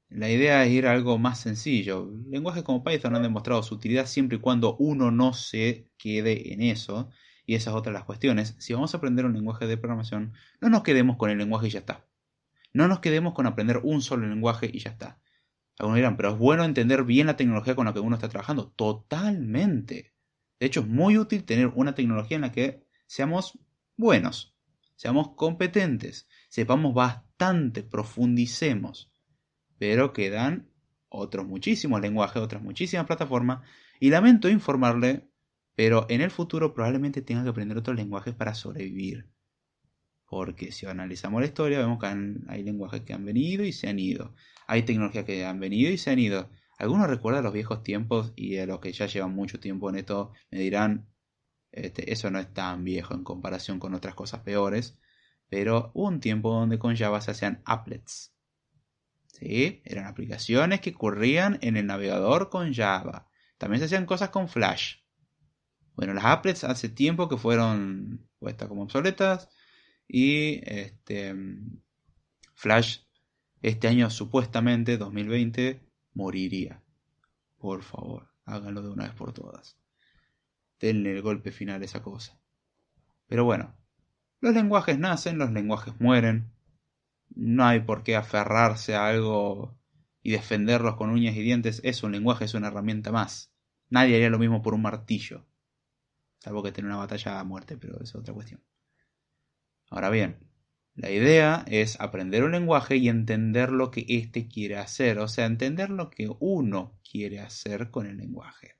la 0.10 0.30
idea 0.30 0.66
es 0.66 0.72
ir 0.72 0.88
a 0.88 0.92
algo 0.92 1.20
más 1.20 1.40
sencillo. 1.40 2.12
Lenguajes 2.30 2.64
como 2.64 2.84
Python 2.84 3.16
han 3.16 3.22
demostrado 3.22 3.62
su 3.62 3.76
utilidad 3.76 4.08
siempre 4.08 4.38
y 4.38 4.42
cuando 4.42 4.76
uno 4.78 5.12
no 5.12 5.34
se 5.34 5.92
quede 5.98 6.54
en 6.54 6.62
eso. 6.64 7.10
Y 7.46 7.56
esas 7.56 7.74
otras 7.76 7.94
las 7.94 8.06
cuestiones. 8.06 8.56
Si 8.60 8.74
vamos 8.74 8.94
a 8.94 8.98
aprender 8.98 9.26
un 9.26 9.34
lenguaje 9.34 9.68
de 9.68 9.78
programación, 9.78 10.34
no 10.62 10.70
nos 10.70 10.84
quedemos 10.84 11.18
con 11.18 11.30
el 11.30 11.38
lenguaje 11.38 11.68
y 11.68 11.72
ya 11.72 11.80
está. 11.80 12.08
No 12.74 12.88
nos 12.88 13.00
quedemos 13.00 13.34
con 13.34 13.46
aprender 13.46 13.82
un 13.84 14.02
solo 14.02 14.28
lenguaje 14.28 14.70
y 14.72 14.80
ya 14.80 14.92
está. 14.92 15.20
Algunos 15.78 15.98
dirán, 15.98 16.18
pero 16.18 16.32
es 16.32 16.38
bueno 16.38 16.64
entender 16.64 17.04
bien 17.04 17.28
la 17.28 17.38
tecnología 17.38 17.76
con 17.76 17.86
la 17.86 17.94
que 17.94 18.00
uno 18.00 18.16
está 18.16 18.30
trabajando. 18.30 18.72
Totalmente. 18.72 20.14
De 20.60 20.66
hecho, 20.66 20.82
es 20.82 20.88
muy 20.88 21.18
útil 21.18 21.44
tener 21.44 21.68
una 21.68 21.96
tecnología 21.96 22.36
en 22.36 22.42
la 22.42 22.52
que 22.52 22.84
seamos 23.08 23.58
buenos, 23.96 24.56
seamos 24.96 25.36
competentes, 25.36 26.28
sepamos 26.50 26.94
bastante, 26.94 27.82
profundicemos 27.84 29.12
pero 29.80 30.14
quedan 30.14 30.70
otros 31.08 31.48
muchísimos 31.48 32.02
lenguajes, 32.02 32.42
otras 32.42 32.62
muchísimas 32.62 33.08
plataformas, 33.08 33.68
y 34.00 34.10
lamento 34.12 34.50
informarle, 34.50 35.30
pero 35.76 36.06
en 36.10 36.22
el 36.22 36.30
futuro 36.30 36.74
probablemente 36.74 37.22
tenga 37.22 37.44
que 37.44 37.50
aprender 37.50 37.78
otros 37.78 37.96
lenguajes 37.96 38.36
para 38.36 38.54
sobrevivir. 38.54 39.30
Porque 40.28 40.72
si 40.72 40.86
analizamos 40.86 41.42
la 41.42 41.48
historia, 41.48 41.80
vemos 41.80 42.00
que 42.00 42.06
hay 42.50 42.64
lenguajes 42.64 43.02
que 43.02 43.14
han 43.14 43.26
venido 43.26 43.64
y 43.64 43.72
se 43.72 43.88
han 43.90 43.98
ido. 43.98 44.36
Hay 44.68 44.84
tecnologías 44.84 45.26
que 45.26 45.44
han 45.46 45.60
venido 45.60 45.92
y 45.92 45.98
se 45.98 46.12
han 46.12 46.20
ido. 46.20 46.52
Algunos 46.78 47.10
recuerdan 47.10 47.44
los 47.44 47.54
viejos 47.54 47.82
tiempos 47.82 48.34
y 48.36 48.58
a 48.58 48.68
los 48.68 48.80
que 48.80 48.92
ya 48.92 49.08
llevan 49.08 49.34
mucho 49.34 49.60
tiempo 49.60 49.90
en 49.90 49.96
esto 49.96 50.34
me 50.52 50.60
dirán, 50.60 51.08
este, 51.72 52.12
eso 52.12 52.30
no 52.30 52.40
es 52.40 52.54
tan 52.54 52.84
viejo 52.84 53.16
en 53.16 53.24
comparación 53.24 53.80
con 53.80 53.96
otras 53.96 54.14
cosas 54.14 54.42
peores. 54.42 55.00
Pero 55.50 55.92
hubo 55.96 56.08
un 56.08 56.20
tiempo 56.20 56.54
donde 56.54 56.78
con 56.78 56.96
Java 56.96 57.22
se 57.22 57.32
hacían 57.32 57.64
applets. 57.66 58.36
Eran 59.42 60.06
aplicaciones 60.06 60.82
que 60.82 60.94
corrían 60.94 61.60
en 61.62 61.78
el 61.78 61.86
navegador 61.86 62.50
con 62.50 62.74
Java. 62.74 63.30
También 63.58 63.80
se 63.80 63.86
hacían 63.86 64.06
cosas 64.06 64.30
con 64.30 64.50
Flash. 64.50 64.98
Bueno, 65.96 66.14
las 66.14 66.26
applets 66.26 66.64
hace 66.64 66.90
tiempo 66.90 67.30
que 67.30 67.38
fueron 67.38 68.28
puestas 68.40 68.68
como 68.68 68.84
obsoletas 68.84 69.50
y 70.08 70.62
este 70.70 71.36
Flash 72.56 73.00
este 73.62 73.88
año 73.88 74.10
supuestamente 74.10 74.98
2020 74.98 75.82
moriría. 76.14 76.82
Por 77.58 77.84
favor, 77.84 78.30
háganlo 78.46 78.82
de 78.82 78.90
una 78.90 79.06
vez 79.06 79.14
por 79.14 79.34
todas. 79.34 79.78
Denle 80.80 81.12
el 81.12 81.22
golpe 81.22 81.52
final 81.52 81.82
a 81.82 81.86
esa 81.86 82.02
cosa. 82.02 82.40
Pero 83.28 83.44
bueno, 83.44 83.76
los 84.40 84.54
lenguajes 84.54 84.98
nacen, 84.98 85.38
los 85.38 85.52
lenguajes 85.52 86.00
mueren 86.00 86.54
no 87.36 87.66
hay 87.66 87.82
por 87.82 88.04
qué 88.04 88.16
aferrarse 88.16 88.96
a 88.96 89.08
algo 89.08 89.78
y 90.22 90.32
defenderlos 90.32 90.96
con 90.96 91.10
uñas 91.10 91.36
y 91.36 91.42
dientes. 91.42 91.82
Es 91.84 92.04
un 92.04 92.12
lenguaje, 92.12 92.46
es 92.46 92.54
una 92.54 92.68
herramienta 92.68 93.12
más. 93.12 93.54
Nadie 93.90 94.16
haría 94.16 94.30
lo 94.30 94.40
mismo 94.40 94.62
por 94.62 94.74
un 94.74 94.82
martillo. 94.82 95.46
Salvo 96.40 96.64
que 96.64 96.72
tener 96.72 96.90
una 96.90 97.00
batalla 97.00 97.40
a 97.40 97.44
muerte, 97.44 97.78
pero 97.78 98.02
es 98.02 98.16
otra 98.16 98.34
cuestión. 98.34 98.64
Ahora 99.90 100.10
bien, 100.10 100.38
la 100.96 101.12
idea 101.12 101.66
es 101.68 102.00
aprender 102.00 102.44
un 102.44 102.52
lenguaje 102.52 102.98
y 102.98 103.10
entender 103.10 103.72
lo 103.72 103.90
que 103.90 104.06
éste 104.08 104.48
quiere 104.48 104.78
hacer, 104.78 105.20
o 105.20 105.28
sea, 105.28 105.46
entender 105.46 105.90
lo 105.90 106.10
que 106.10 106.30
uno 106.40 107.00
quiere 107.10 107.40
hacer 107.40 107.90
con 107.90 108.06
el 108.06 108.18
lenguaje. 108.18 108.79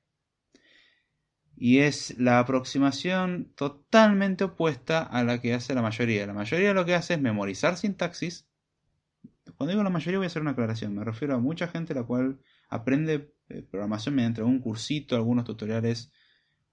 Y 1.62 1.80
es 1.80 2.18
la 2.18 2.38
aproximación 2.38 3.52
totalmente 3.54 4.44
opuesta 4.44 5.02
a 5.02 5.22
la 5.24 5.42
que 5.42 5.52
hace 5.52 5.74
la 5.74 5.82
mayoría. 5.82 6.26
La 6.26 6.32
mayoría 6.32 6.72
lo 6.72 6.86
que 6.86 6.94
hace 6.94 7.14
es 7.14 7.20
memorizar 7.20 7.76
sintaxis. 7.76 8.48
Cuando 9.58 9.72
digo 9.72 9.82
la 9.82 9.90
mayoría 9.90 10.16
voy 10.18 10.24
a 10.24 10.28
hacer 10.28 10.40
una 10.40 10.52
aclaración. 10.52 10.94
Me 10.94 11.04
refiero 11.04 11.34
a 11.34 11.38
mucha 11.38 11.68
gente 11.68 11.92
la 11.92 12.04
cual 12.04 12.40
aprende 12.70 13.34
eh, 13.50 13.60
programación 13.60 14.14
mediante 14.14 14.40
algún 14.40 14.60
cursito, 14.60 15.16
algunos 15.16 15.44
tutoriales 15.44 16.10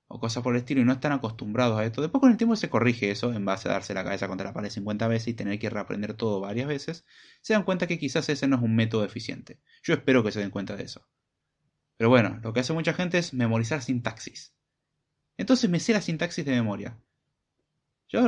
o 0.08 0.22
cosas 0.22 0.41
por 0.41 0.56
el 0.56 0.60
estilo 0.60 0.79
y 0.79 0.86
no 0.86 0.94
están 0.94 1.12
acostumbrados 1.12 1.77
a 1.77 1.84
esto. 1.84 2.01
Después 2.01 2.22
con 2.22 2.32
el 2.32 2.38
tiempo 2.38 2.56
se 2.56 2.70
corrige 2.70 3.12
eso 3.12 3.34
en 3.34 3.44
base 3.44 3.67
a 3.67 3.74
darse 3.74 3.94
la 3.94 4.06
cabeza 4.06 4.29
contra 4.29 4.48
la 4.48 4.53
pared 4.53 4.70
50 4.70 5.06
veces 5.10 5.27
y 5.27 5.34
tener 5.34 5.60
que 5.60 5.70
reaprender 5.70 6.13
todo 6.13 6.39
varias 6.39 6.70
veces. 6.70 7.06
Se 7.41 7.51
dan 7.51 7.63
cuenta 7.63 7.88
que 7.88 8.00
quizás 8.00 8.29
ese 8.29 8.48
no 8.48 8.56
es 8.56 8.62
un 8.62 8.74
método 8.74 9.03
eficiente. 9.03 9.60
Yo 9.84 9.96
espero 9.96 10.24
que 10.24 10.32
se 10.32 10.39
den 10.39 10.50
cuenta 10.50 10.77
de 10.77 10.86
eso. 10.86 11.06
Pero 11.98 12.10
bueno, 12.10 12.39
lo 12.41 12.53
que 12.53 12.62
hace 12.62 12.72
mucha 12.72 12.94
gente 12.94 13.17
es 13.17 13.34
memorizar 13.34 13.82
sintaxis. 13.82 14.57
Entonces 15.38 15.70
me 15.70 15.79
sé 15.79 15.94
la 15.94 16.01
sintaxis 16.01 16.46
de 16.46 16.51
memoria. 16.51 16.98
Yo 18.10 18.27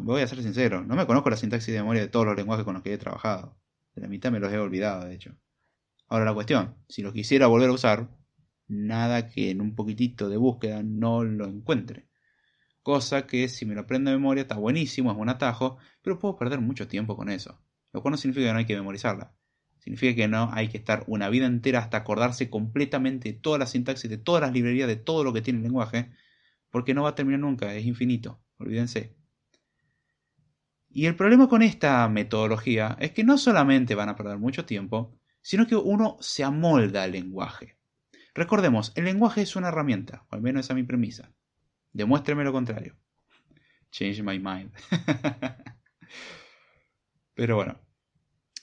voy 0.00 0.22
a 0.22 0.26
ser 0.26 0.42
sincero, 0.42 0.82
no 0.82 0.96
me 0.96 1.06
conozco 1.06 1.30
la 1.30 1.36
sintaxis 1.36 1.72
de 1.72 1.80
memoria 1.80 2.02
de 2.02 2.08
todos 2.08 2.26
los 2.26 2.36
lenguajes 2.36 2.64
con 2.64 2.74
los 2.74 2.82
que 2.82 2.92
he 2.92 2.98
trabajado. 2.98 3.56
De 3.94 4.02
la 4.02 4.08
mitad 4.08 4.30
me 4.32 4.40
los 4.40 4.52
he 4.52 4.58
olvidado, 4.58 5.04
de 5.04 5.14
hecho. 5.14 5.36
Ahora 6.08 6.24
la 6.24 6.34
cuestión, 6.34 6.76
si 6.88 7.02
los 7.02 7.12
quisiera 7.12 7.46
volver 7.46 7.68
a 7.68 7.72
usar, 7.72 8.08
nada 8.66 9.28
que 9.28 9.50
en 9.50 9.60
un 9.60 9.74
poquitito 9.74 10.28
de 10.28 10.36
búsqueda 10.36 10.82
no 10.82 11.24
lo 11.24 11.46
encuentre. 11.46 12.08
Cosa 12.82 13.26
que 13.26 13.48
si 13.48 13.66
me 13.66 13.74
lo 13.74 13.82
aprendo 13.82 14.10
de 14.10 14.16
memoria 14.16 14.42
está 14.42 14.56
buenísimo, 14.56 15.12
es 15.12 15.18
un 15.18 15.28
atajo, 15.28 15.76
pero 16.00 16.18
puedo 16.18 16.36
perder 16.36 16.60
mucho 16.60 16.88
tiempo 16.88 17.16
con 17.16 17.28
eso. 17.28 17.60
Lo 17.92 18.00
cual 18.00 18.12
no 18.12 18.16
significa 18.16 18.46
que 18.46 18.52
no 18.52 18.58
hay 18.58 18.64
que 18.64 18.76
memorizarla. 18.76 19.34
Significa 19.78 20.16
que 20.16 20.28
no 20.28 20.50
hay 20.52 20.68
que 20.68 20.78
estar 20.78 21.04
una 21.06 21.28
vida 21.28 21.46
entera 21.46 21.80
hasta 21.80 21.98
acordarse 21.98 22.48
completamente 22.48 23.32
de 23.32 23.38
toda 23.38 23.58
la 23.58 23.66
sintaxis, 23.66 24.08
de 24.08 24.18
todas 24.18 24.40
las 24.40 24.52
librerías, 24.52 24.88
de 24.88 24.96
todo 24.96 25.22
lo 25.22 25.34
que 25.34 25.42
tiene 25.42 25.58
el 25.58 25.64
lenguaje, 25.64 26.10
porque 26.70 26.94
no 26.94 27.02
va 27.02 27.10
a 27.10 27.14
terminar 27.14 27.40
nunca, 27.40 27.74
es 27.74 27.84
infinito, 27.84 28.40
olvídense. 28.58 29.16
Y 30.90 31.06
el 31.06 31.16
problema 31.16 31.48
con 31.48 31.62
esta 31.62 32.08
metodología 32.08 32.96
es 32.98 33.12
que 33.12 33.24
no 33.24 33.38
solamente 33.38 33.94
van 33.94 34.08
a 34.08 34.16
perder 34.16 34.38
mucho 34.38 34.64
tiempo, 34.64 35.18
sino 35.40 35.66
que 35.66 35.76
uno 35.76 36.16
se 36.20 36.44
amolda 36.44 37.02
al 37.02 37.12
lenguaje. 37.12 37.78
Recordemos, 38.34 38.92
el 38.94 39.04
lenguaje 39.04 39.42
es 39.42 39.56
una 39.56 39.68
herramienta, 39.68 40.26
o 40.30 40.34
al 40.34 40.42
menos 40.42 40.64
esa 40.64 40.72
es 40.72 40.76
mi 40.76 40.84
premisa. 40.84 41.32
Demuéstreme 41.92 42.44
lo 42.44 42.52
contrario. 42.52 42.96
Change 43.90 44.22
my 44.22 44.38
mind. 44.38 44.72
Pero 47.34 47.56
bueno, 47.56 47.80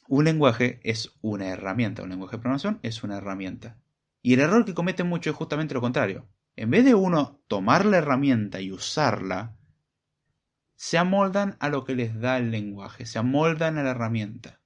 un 0.08 0.26
lenguaje 0.26 0.80
es 0.84 1.18
una 1.22 1.48
herramienta, 1.48 2.04
un 2.04 2.10
lenguaje 2.10 2.38
de 2.38 2.42
programación 2.42 2.80
es 2.84 3.04
una 3.04 3.18
herramienta. 3.18 3.80
Y 4.22 4.34
el 4.34 4.42
error 4.42 4.66
que 4.66 4.74
cometen 4.74 5.08
mucho 5.08 5.30
es 5.30 5.36
justamente 5.36 5.74
lo 5.74 5.82
contrario. 5.82 6.28
En 6.56 6.70
vez 6.70 6.86
de 6.86 6.96
uno 6.96 7.42
tomar 7.48 7.86
la 7.86 7.98
herramienta 7.98 8.62
y 8.62 8.72
usarla, 8.72 9.58
se 10.76 10.98
amoldan 10.98 11.58
a 11.60 11.70
lo 11.70 11.84
que 11.84 11.96
les 11.96 12.20
da 12.20 12.38
el 12.38 12.52
lenguaje, 12.52 13.06
se 13.06 13.20
amoldan 13.20 13.78
a 13.78 13.84
la 13.84 13.92
herramienta. 13.92 14.62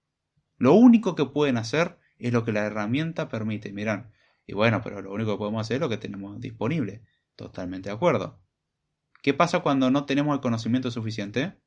Lo 0.57 0.73
único 0.73 1.15
que 1.15 1.25
pueden 1.25 1.57
hacer 1.57 1.97
es 2.17 2.33
lo 2.33 2.43
que 2.43 2.51
la 2.51 2.65
herramienta 2.65 3.29
permite. 3.29 3.71
Miran, 3.71 4.11
y 4.45 4.53
bueno, 4.53 4.81
pero 4.83 5.01
lo 5.01 5.13
único 5.13 5.31
que 5.31 5.37
podemos 5.37 5.61
hacer 5.61 5.75
es 5.75 5.81
lo 5.81 5.89
que 5.89 5.97
tenemos 5.97 6.39
disponible. 6.39 7.03
Totalmente 7.35 7.89
de 7.89 7.95
acuerdo. 7.95 8.39
¿Qué 9.21 9.33
pasa 9.33 9.59
cuando 9.59 9.89
no 9.91 10.05
tenemos 10.05 10.33
el 10.35 10.41
conocimiento 10.41 10.91
suficiente? 10.91 11.57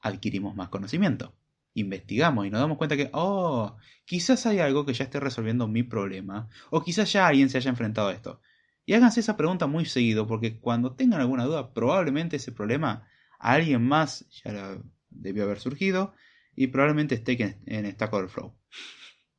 Adquirimos 0.00 0.54
más 0.54 0.68
conocimiento. 0.68 1.34
Investigamos 1.74 2.46
y 2.46 2.50
nos 2.50 2.60
damos 2.60 2.78
cuenta 2.78 2.96
que, 2.96 3.10
oh, 3.12 3.76
quizás 4.04 4.46
hay 4.46 4.60
algo 4.60 4.86
que 4.86 4.94
ya 4.94 5.04
esté 5.04 5.20
resolviendo 5.20 5.68
mi 5.68 5.82
problema. 5.82 6.48
O 6.70 6.82
quizás 6.82 7.12
ya 7.12 7.26
alguien 7.26 7.50
se 7.50 7.58
haya 7.58 7.70
enfrentado 7.70 8.08
a 8.08 8.12
esto. 8.12 8.40
Y 8.88 8.94
háganse 8.94 9.20
esa 9.20 9.36
pregunta 9.36 9.66
muy 9.66 9.84
seguido, 9.84 10.26
porque 10.26 10.60
cuando 10.60 10.94
tengan 10.94 11.20
alguna 11.20 11.44
duda, 11.44 11.74
probablemente 11.74 12.36
ese 12.36 12.52
problema 12.52 13.06
a 13.38 13.52
alguien 13.52 13.86
más 13.86 14.26
ya 14.30 14.78
debió 15.10 15.44
haber 15.44 15.60
surgido 15.60 16.14
y 16.56 16.68
probablemente 16.68 17.14
esté 17.14 17.60
en 17.66 17.92
Stack 17.92 18.10
Overflow. 18.10 18.56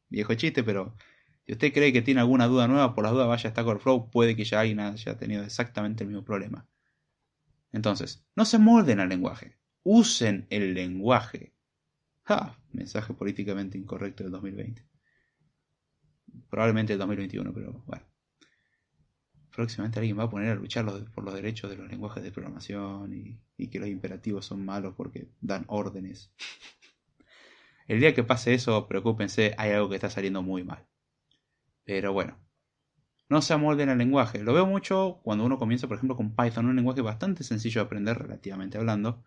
Viejo 0.08 0.36
chiste, 0.36 0.64
pero 0.64 0.96
si 1.48 1.54
usted 1.54 1.74
cree 1.74 1.92
que 1.92 2.04
tiene 2.04 2.20
alguna 2.20 2.46
duda 2.46 2.68
nueva, 2.68 2.94
por 2.94 3.04
las 3.04 3.12
dudas 3.12 3.28
vaya 3.28 3.50
a 3.50 3.52
Stack 3.52 3.66
Overflow, 3.66 4.12
puede 4.12 4.36
que 4.36 4.46
ya 4.46 4.60
alguien 4.60 4.82
haya 4.82 5.18
tenido 5.18 5.44
exactamente 5.44 6.04
el 6.04 6.10
mismo 6.10 6.24
problema. 6.24 6.68
Entonces, 7.72 8.24
no 8.36 8.46
se 8.46 8.60
molden 8.60 9.00
al 9.00 9.10
lenguaje, 9.10 9.58
usen 9.82 10.46
el 10.52 10.76
lenguaje. 10.76 11.56
¡Ja! 12.22 12.62
Mensaje 12.72 13.16
políticamente 13.16 13.80
incorrecto 13.80 14.22
del 14.22 14.32
2020. 14.32 14.86
Probablemente 16.52 16.94
el 16.94 17.00
2021, 17.00 17.52
pero 17.52 17.84
bueno. 17.88 17.99
Próximamente 19.60 20.00
alguien 20.00 20.18
va 20.18 20.24
a 20.24 20.30
poner 20.30 20.52
a 20.52 20.56
luchar 20.56 20.86
por 21.14 21.26
los 21.26 21.34
derechos 21.34 21.70
de 21.70 21.76
los 21.76 21.90
lenguajes 21.90 22.24
de 22.24 22.32
programación 22.32 23.12
y, 23.58 23.68
que 23.68 23.78
los 23.78 23.90
imperativos 23.90 24.46
son 24.46 24.64
malos 24.64 24.94
porque 24.96 25.28
dan 25.42 25.66
órdenes. 25.68 26.32
El 27.90 28.00
día 28.00 28.14
que 28.14 28.24
pase 28.24 28.54
eso, 28.54 28.88
preocúpense, 28.88 29.56
hay 29.58 29.72
algo 29.72 29.90
que 29.90 29.96
está 29.96 30.10
saliendo 30.10 30.42
muy 30.42 30.64
mal. 30.64 30.88
Pero 31.84 32.14
bueno, 32.14 32.40
no 33.28 33.42
se 33.42 33.52
amolden 33.52 33.90
al 33.90 33.98
lenguaje. 33.98 34.42
Lo 34.42 34.54
veo 34.54 34.66
mucho 34.66 35.20
cuando 35.24 35.44
uno 35.44 35.60
comienza, 35.60 35.90
por 35.90 35.98
ejemplo, 35.98 36.16
con 36.16 36.34
Python, 36.34 36.68
un 36.68 36.78
lenguaje 36.78 37.02
bastante 37.02 37.44
sencillo 37.44 37.82
de 37.82 37.86
aprender, 37.88 38.18
relativamente 38.18 38.78
hablando, 38.78 39.26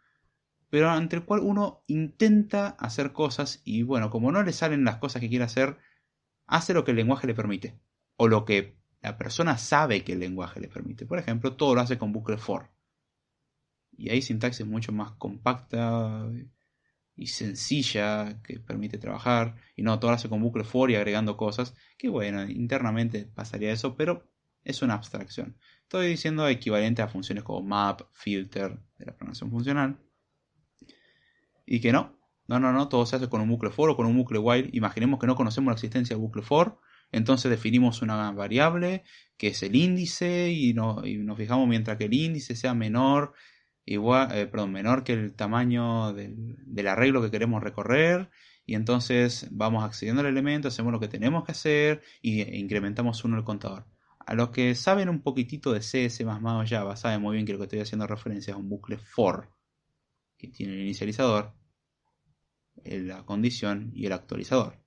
pero 0.71 0.89
ante 0.89 1.17
el 1.17 1.27
cual 1.27 1.41
uno 1.41 1.85
intenta 1.89 2.69
hacer 2.69 3.13
cosas 3.13 3.61
y 3.67 3.83
bueno, 3.83 4.09
como 4.09 4.33
no 4.33 4.43
le 4.43 4.55
salen 4.55 4.85
las 4.85 4.97
cosas 4.97 5.21
que 5.21 5.29
quiere 5.29 5.45
hacer, 5.45 5.77
hace 6.47 6.73
lo 6.73 6.85
que 6.85 6.93
el 6.93 6.97
lenguaje 6.97 7.27
le 7.27 7.35
permite, 7.35 7.79
o 8.17 8.29
lo 8.29 8.47
que 8.47 8.81
la 9.03 9.19
persona 9.19 9.59
sabe 9.59 10.05
que 10.05 10.13
el 10.13 10.21
lenguaje 10.21 10.61
le 10.61 10.69
permite. 10.69 11.07
Por 11.07 11.19
ejemplo, 11.19 11.57
todo 11.57 11.75
lo 11.75 11.81
hace 11.81 11.99
con 11.99 12.13
bucle 12.13 12.39
for. 12.39 12.71
Y 13.91 14.11
hay 14.11 14.23
sintaxis 14.23 14.67
mucho 14.67 14.93
más 14.93 15.13
compacta, 15.13 16.31
y 17.17 17.27
sencilla 17.27 18.41
que 18.43 18.59
permite 18.59 18.99
trabajar. 18.99 19.57
Y 19.77 19.83
no 19.83 19.99
todo 19.99 20.11
hace 20.13 20.29
con 20.29 20.41
bucle 20.41 20.65
for 20.65 20.91
y 20.91 20.97
agregando 20.97 21.37
cosas. 21.37 21.75
Que 21.99 22.09
bueno 22.09 22.45
internamente 22.45 23.27
pasaría 23.27 23.73
eso 23.73 23.97
pero 23.97 24.29
es 24.65 24.83
una 24.83 24.95
abstracción. 24.95 25.57
Estoy 25.83 26.09
diciendo 26.09 26.49
equivalente 26.49 27.03
a 27.03 27.09
funciones 27.09 27.45
como 27.45 27.63
map 27.63 28.03
filter 28.13 28.79
de 28.99 29.07
la 29.07 29.13
programación 29.13 29.51
funcional. 29.51 29.99
Y 31.67 31.81
que 31.81 31.93
no. 31.93 32.19
No 32.49 32.59
no 32.59 32.73
no 32.73 32.89
todo 32.89 33.07
se 33.07 33.17
hace 33.17 33.29
con 33.29 33.41
un 33.41 33.49
bucle 33.49 33.71
for 33.71 33.91
o 33.91 33.97
con 33.97 34.07
un 34.07 34.17
bucle 34.17 34.39
while. 34.39 34.71
Imaginemos 34.73 35.21
que 35.21 35.27
no 35.27 35.37
conocemos 35.37 35.71
la 35.71 35.75
existencia 35.75 36.17
del 36.17 36.23
bucle 36.23 36.43
for 36.43 36.79
entonces 37.13 37.51
definimos 37.51 38.03
una 38.03 38.33
variable 38.33 39.05
que 39.37 39.49
es 39.49 39.63
el 39.63 39.77
índice 39.77 40.51
y, 40.51 40.73
no, 40.73 41.07
y 41.07 41.19
nos 41.19 41.37
fijamos 41.37 41.69
mientras 41.69 41.99
que 41.99 42.05
el 42.05 42.15
índice 42.15 42.57
sea 42.57 42.75
menor 42.75 43.35
igual, 43.85 44.29
eh, 44.33 44.67
menor 44.67 45.05
que 45.05 45.13
el 45.13 45.35
tamaño 45.35 46.13
del, 46.13 46.87
arreglo 46.87 47.23
que 47.23 47.31
queremos 47.31 47.63
recorrer 47.63 48.31
y 48.65 48.75
entonces 48.75 49.49
vamos 49.51 49.85
accediendo 49.85 50.21
al 50.21 50.29
elemento, 50.29 50.69
hacemos 50.69 50.93
lo 50.93 51.01
que 51.01 51.09
tenemos 51.09 51.45
que 51.45 51.53
hacer 51.53 52.03
y 52.21 52.43
incrementamos 52.59 53.25
uno 53.25 53.37
el 53.37 53.45
contador. 53.45 53.87
A 54.25 54.35
los 54.35 54.51
que 54.51 54.75
saben 54.77 55.09
un 55.09 55.21
poquitito 55.21 55.73
de 55.73 55.83
C, 55.83 56.09
C++ 56.09 56.25
o 56.25 56.65
Java, 56.67 56.97
saben 56.97 57.21
muy 57.21 57.35
bien 57.35 57.45
que 57.47 57.53
lo 57.53 57.59
que 57.59 57.65
estoy 57.65 57.81
haciendo 57.81 58.07
referencia 58.07 58.53
es 58.53 58.57
un 58.57 58.69
bucle 58.69 58.99
for 58.99 59.51
que 60.39 60.49
tiene 60.49 60.75
el 60.75 60.81
inicializador, 60.81 61.55
la 62.85 63.25
condición 63.25 63.91
y 63.95 64.07
el 64.07 64.13
actualizador. 64.13 64.82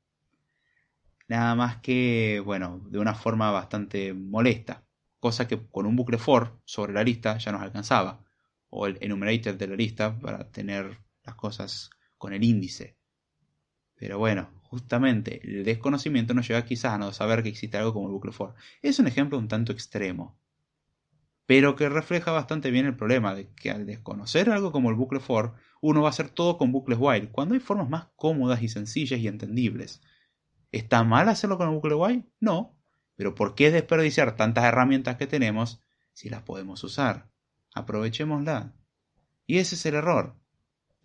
Nada 1.27 1.55
más 1.55 1.77
que, 1.81 2.41
bueno, 2.43 2.81
de 2.89 2.99
una 2.99 3.13
forma 3.15 3.51
bastante 3.51 4.13
molesta, 4.13 4.85
cosa 5.19 5.47
que 5.47 5.67
con 5.67 5.85
un 5.85 5.95
bucle 5.95 6.17
for 6.17 6.59
sobre 6.65 6.93
la 6.93 7.03
lista 7.03 7.37
ya 7.37 7.51
nos 7.51 7.61
alcanzaba 7.61 8.23
o 8.69 8.87
el 8.87 8.97
enumerator 9.01 9.57
de 9.57 9.67
la 9.67 9.75
lista 9.75 10.17
para 10.19 10.51
tener 10.51 10.99
las 11.23 11.35
cosas 11.35 11.89
con 12.17 12.33
el 12.33 12.43
índice. 12.43 12.97
Pero 13.95 14.17
bueno, 14.19 14.51
justamente 14.63 15.41
el 15.43 15.65
desconocimiento 15.65 16.33
nos 16.33 16.47
lleva 16.47 16.63
quizás 16.65 16.93
a 16.93 16.97
no 16.97 17.11
saber 17.11 17.43
que 17.43 17.49
existe 17.49 17.77
algo 17.77 17.93
como 17.93 18.07
el 18.07 18.13
bucle 18.13 18.31
for. 18.31 18.55
Es 18.81 18.99
un 18.99 19.07
ejemplo 19.07 19.37
un 19.37 19.47
tanto 19.49 19.71
extremo, 19.73 20.39
pero 21.47 21.75
que 21.75 21.89
refleja 21.89 22.31
bastante 22.31 22.71
bien 22.71 22.85
el 22.85 22.95
problema 22.95 23.33
de 23.35 23.49
que 23.53 23.71
al 23.71 23.85
desconocer 23.85 24.49
algo 24.49 24.71
como 24.71 24.89
el 24.89 24.95
bucle 24.95 25.19
for, 25.19 25.55
uno 25.81 26.01
va 26.01 26.09
a 26.09 26.11
hacer 26.11 26.29
todo 26.29 26.57
con 26.57 26.71
bucles 26.71 26.97
while, 27.01 27.29
cuando 27.31 27.53
hay 27.55 27.59
formas 27.59 27.89
más 27.89 28.07
cómodas 28.15 28.61
y 28.63 28.69
sencillas 28.69 29.19
y 29.19 29.27
entendibles. 29.27 30.01
¿Está 30.71 31.03
mal 31.03 31.29
hacerlo 31.29 31.57
con 31.57 31.69
el 31.69 31.75
bucle 31.75 31.95
while? 31.95 32.25
No, 32.39 32.77
pero 33.15 33.35
¿por 33.35 33.55
qué 33.55 33.71
desperdiciar 33.71 34.35
tantas 34.35 34.65
herramientas 34.65 35.17
que 35.17 35.27
tenemos 35.27 35.81
si 36.13 36.29
las 36.29 36.41
podemos 36.43 36.83
usar? 36.83 37.29
aprovechémosla. 37.75 38.73
Y 39.45 39.59
ese 39.59 39.75
es 39.75 39.85
el 39.85 39.95
error. 39.95 40.35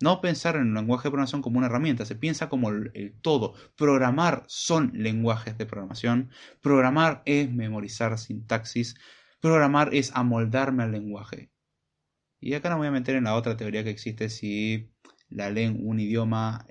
No 0.01 0.19
pensar 0.19 0.55
en 0.55 0.63
un 0.63 0.73
lenguaje 0.73 1.03
de 1.03 1.11
programación 1.11 1.43
como 1.43 1.59
una 1.59 1.67
herramienta, 1.67 2.05
se 2.05 2.15
piensa 2.15 2.49
como 2.49 2.69
el, 2.69 3.13
todo. 3.21 3.53
Programar 3.75 4.43
son 4.47 4.91
lenguajes 4.95 5.59
de 5.59 5.67
programación, 5.67 6.31
programar 6.59 7.21
es 7.25 7.51
memorizar 7.51 8.17
sintaxis, 8.17 8.95
programar 9.41 9.93
es 9.93 10.11
amoldarme 10.15 10.81
al 10.81 10.91
lenguaje. 10.91 11.51
Y 12.39 12.55
acá 12.55 12.71
no 12.71 12.77
voy 12.77 12.87
a 12.87 12.91
meter 12.91 13.15
en 13.15 13.25
la 13.25 13.35
otra 13.35 13.57
teoría 13.57 13.83
que 13.83 13.91
existe 13.91 14.29
si 14.29 14.91
la 15.29 15.49
un 15.49 15.99
idioma 15.99 16.65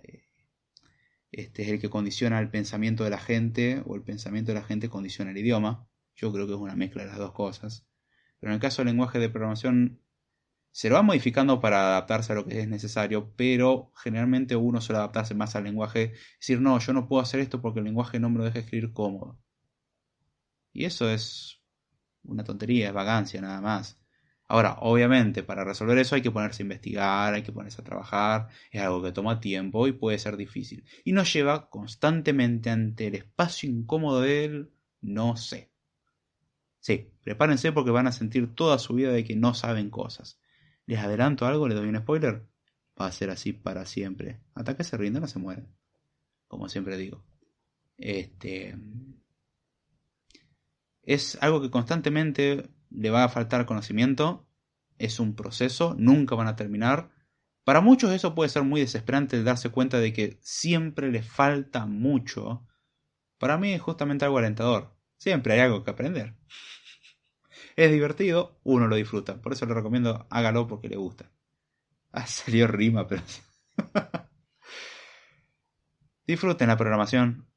este 1.33 1.63
es 1.63 1.69
el 1.69 1.81
que 1.81 1.91
condiciona 1.91 2.41
el 2.41 2.51
pensamiento 2.51 3.05
de 3.05 3.11
la 3.11 3.19
gente 3.19 3.83
o 3.87 3.95
el 3.95 4.03
pensamiento 4.03 4.53
de 4.53 4.59
la 4.59 4.65
gente 4.65 4.89
condiciona 4.89 5.31
el 5.31 5.39
idioma. 5.39 5.87
Yo 6.15 6.33
creo 6.33 6.47
que 6.47 6.55
es 6.55 6.59
una 6.59 6.75
mezcla 6.75 7.03
de 7.03 7.09
las 7.09 7.19
dos 7.19 7.33
cosas. 7.33 7.87
Pero 8.41 8.53
en 8.53 8.55
el 8.55 8.61
caso 8.61 8.83
del 8.83 8.89
lenguaje 8.89 9.19
de 9.19 9.31
programación 9.31 10.01
se 10.73 10.89
lo 10.89 10.97
va 10.97 11.03
modificando 11.03 11.61
para 11.61 11.89
adaptarse 11.89 12.33
a 12.33 12.37
lo 12.37 12.47
que 12.47 12.61
es 12.61 12.69
necesario, 12.69 13.33
pero 13.37 13.93
generalmente 13.97 14.57
uno 14.57 14.81
suele 14.81 14.99
adaptarse 14.99 15.35
más 15.35 15.57
al 15.57 15.65
lenguaje, 15.65 16.15
decir, 16.39 16.61
no, 16.61 16.79
yo 16.79 16.93
no 16.93 17.09
puedo 17.09 17.23
hacer 17.23 17.41
esto 17.41 17.61
porque 17.61 17.81
el 17.81 17.87
lenguaje 17.87 18.21
no 18.21 18.31
me 18.31 18.39
lo 18.39 18.45
deja 18.45 18.61
escribir 18.61 18.93
cómodo. 18.93 19.39
Y 20.73 20.85
eso 20.85 21.11
es 21.11 21.61
una 22.23 22.45
tontería, 22.45 22.89
es 22.89 22.95
vagancia 22.95 23.41
nada 23.41 23.61
más. 23.61 24.00
Ahora, 24.51 24.79
obviamente, 24.81 25.45
para 25.45 25.63
resolver 25.63 25.97
eso 25.99 26.17
hay 26.17 26.23
que 26.23 26.33
ponerse 26.33 26.65
a 26.65 26.65
investigar, 26.65 27.35
hay 27.35 27.45
que 27.45 27.53
ponerse 27.53 27.81
a 27.81 27.85
trabajar, 27.85 28.49
es 28.73 28.83
algo 28.83 29.01
que 29.01 29.13
toma 29.13 29.39
tiempo 29.39 29.87
y 29.87 29.93
puede 29.93 30.19
ser 30.19 30.37
difícil. 30.37 30.85
Y 31.05 31.13
nos 31.13 31.33
lleva 31.33 31.71
constantemente 31.71 32.69
ante 32.69 33.07
el 33.07 33.15
espacio 33.15 33.71
incómodo 33.71 34.23
del 34.23 34.73
no 35.03 35.37
sé. 35.37 35.71
Sí, 36.81 37.13
prepárense 37.23 37.71
porque 37.71 37.93
van 37.93 38.09
a 38.09 38.13
sentir 38.13 38.53
toda 38.53 38.81
su 38.81 38.95
vida 38.95 39.13
de 39.13 39.23
que 39.23 39.37
no 39.37 39.55
saben 39.55 39.89
cosas. 39.89 40.41
Les 40.85 40.99
adelanto 40.99 41.47
algo, 41.47 41.69
les 41.69 41.79
doy 41.79 41.89
un 41.89 41.99
spoiler. 41.99 42.45
Va 43.01 43.07
a 43.07 43.13
ser 43.13 43.31
así 43.31 43.53
para 43.53 43.87
siempre. 43.87 44.41
Hasta 44.55 44.77
que 44.77 44.83
se 44.83 44.97
rindan 44.97 45.23
o 45.23 45.29
se 45.29 45.39
mueren. 45.39 45.69
Como 46.49 46.69
siempre 46.69 46.97
digo. 46.97 47.25
Este. 47.97 48.77
Es 51.03 51.39
algo 51.41 51.63
que 51.63 51.71
constantemente 51.71 52.69
le 52.91 53.11
va 53.11 53.25
a 53.25 53.29
faltar 53.29 53.67
conocimiento. 53.67 54.47
Es 54.99 55.21
un 55.21 55.35
proceso. 55.35 55.95
Nunca 55.99 56.35
van 56.35 56.49
a 56.49 56.57
terminar. 56.57 57.11
Para 57.65 57.81
muchos 57.81 58.13
eso 58.13 58.35
puede 58.35 58.51
ser 58.51 58.65
muy 58.65 58.81
desesperante 58.81 59.43
darse 59.43 59.71
cuenta 59.71 59.99
de 59.99 60.13
que 60.13 60.39
siempre 60.43 61.11
les 61.11 61.27
falta 61.27 61.87
mucho. 61.87 62.67
Para 63.39 63.59
mí 63.59 63.73
es 63.73 63.81
justamente 63.81 64.25
algo 64.25 64.39
alentador. 64.39 64.97
Siempre 65.17 65.55
hay 65.55 65.61
algo 65.61 65.85
que 65.85 65.91
aprender. 65.91 66.37
Es 67.77 67.91
divertido, 67.91 68.59
uno 68.65 68.89
lo 68.89 68.97
disfruta. 68.97 69.41
Por 69.41 69.53
eso 69.53 69.67
le 69.67 69.75
recomiendo 69.75 70.27
hágalo 70.31 70.67
porque 70.67 70.89
le 70.89 70.97
gusta. 70.97 71.31
Ah, 72.13 72.27
salió 72.27 72.67
rima, 72.67 73.07
pero... 73.07 73.23
Disfruten 76.27 76.69
la 76.69 76.77
programación. 76.77 77.49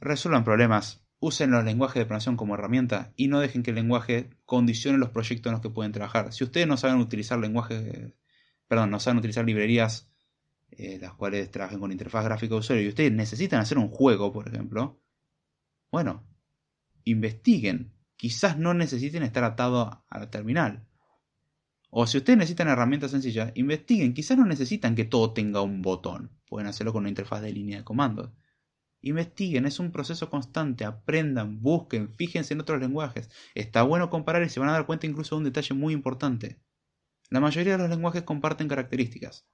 Resuelvan 0.00 0.44
problemas. 0.44 1.04
Usen 1.20 1.50
los 1.50 1.64
lenguajes 1.64 1.96
de 1.96 2.06
programación 2.06 2.36
como 2.36 2.54
herramienta 2.54 3.12
y 3.14 3.28
no 3.28 3.40
dejen 3.40 3.62
que 3.62 3.70
el 3.70 3.76
lenguaje 3.76 4.30
condicione 4.46 4.98
los 4.98 5.10
proyectos 5.10 5.50
en 5.50 5.52
los 5.52 5.60
que 5.60 5.70
pueden 5.70 5.92
trabajar. 5.92 6.32
Si 6.32 6.44
ustedes 6.44 6.66
no 6.66 6.76
saben 6.76 6.96
utilizar 6.96 7.38
lenguajes, 7.38 8.14
perdón, 8.66 8.90
no 8.90 9.00
saben 9.00 9.18
utilizar 9.18 9.44
librerías 9.44 10.10
eh, 10.70 10.98
las 11.00 11.14
cuales 11.14 11.50
trabajen 11.50 11.80
con 11.80 11.92
interfaz 11.92 12.24
gráfica 12.24 12.54
de 12.54 12.60
usuario 12.60 12.84
y 12.84 12.88
ustedes 12.88 13.12
necesitan 13.12 13.60
hacer 13.60 13.76
un 13.76 13.88
juego, 13.88 14.32
por 14.32 14.48
ejemplo, 14.48 15.00
bueno, 15.90 16.24
investiguen 17.04 17.92
quizás 18.20 18.58
no 18.58 18.74
necesiten 18.74 19.22
estar 19.22 19.44
atados 19.44 19.96
a 20.06 20.18
la 20.18 20.30
terminal. 20.30 20.86
O 21.88 22.06
si 22.06 22.18
ustedes 22.18 22.38
necesitan 22.38 22.68
herramientas 22.68 23.12
sencillas, 23.12 23.50
investiguen, 23.54 24.12
quizás 24.12 24.36
no 24.36 24.44
necesitan 24.44 24.94
que 24.94 25.06
todo 25.06 25.32
tenga 25.32 25.62
un 25.62 25.80
botón, 25.80 26.30
pueden 26.46 26.68
hacerlo 26.68 26.92
con 26.92 27.00
una 27.00 27.08
interfaz 27.08 27.40
de 27.40 27.50
línea 27.50 27.78
de 27.78 27.84
comandos. 27.84 28.30
Investiguen, 29.02 29.66
es 29.66 29.78
un 29.78 29.92
proceso 29.92 30.28
constante, 30.28 30.84
aprendan, 30.84 31.62
busquen, 31.62 32.12
fíjense 32.14 32.54
en 32.54 32.60
otros 32.60 32.80
lenguajes. 32.80 33.30
Está 33.54 33.82
bueno 33.82 34.10
comparar 34.10 34.42
y 34.42 34.50
se 34.50 34.60
van 34.60 34.68
a 34.68 34.72
dar 34.72 34.86
cuenta 34.86 35.06
incluso 35.06 35.34
de 35.34 35.38
un 35.38 35.44
detalle 35.44 35.74
muy 35.74 35.94
importante. 35.94 36.60
La 37.30 37.40
mayoría 37.40 37.72
de 37.72 37.78
los 37.78 37.90
lenguajes 37.90 38.24
comparten 38.24 38.68
características. 38.68 39.46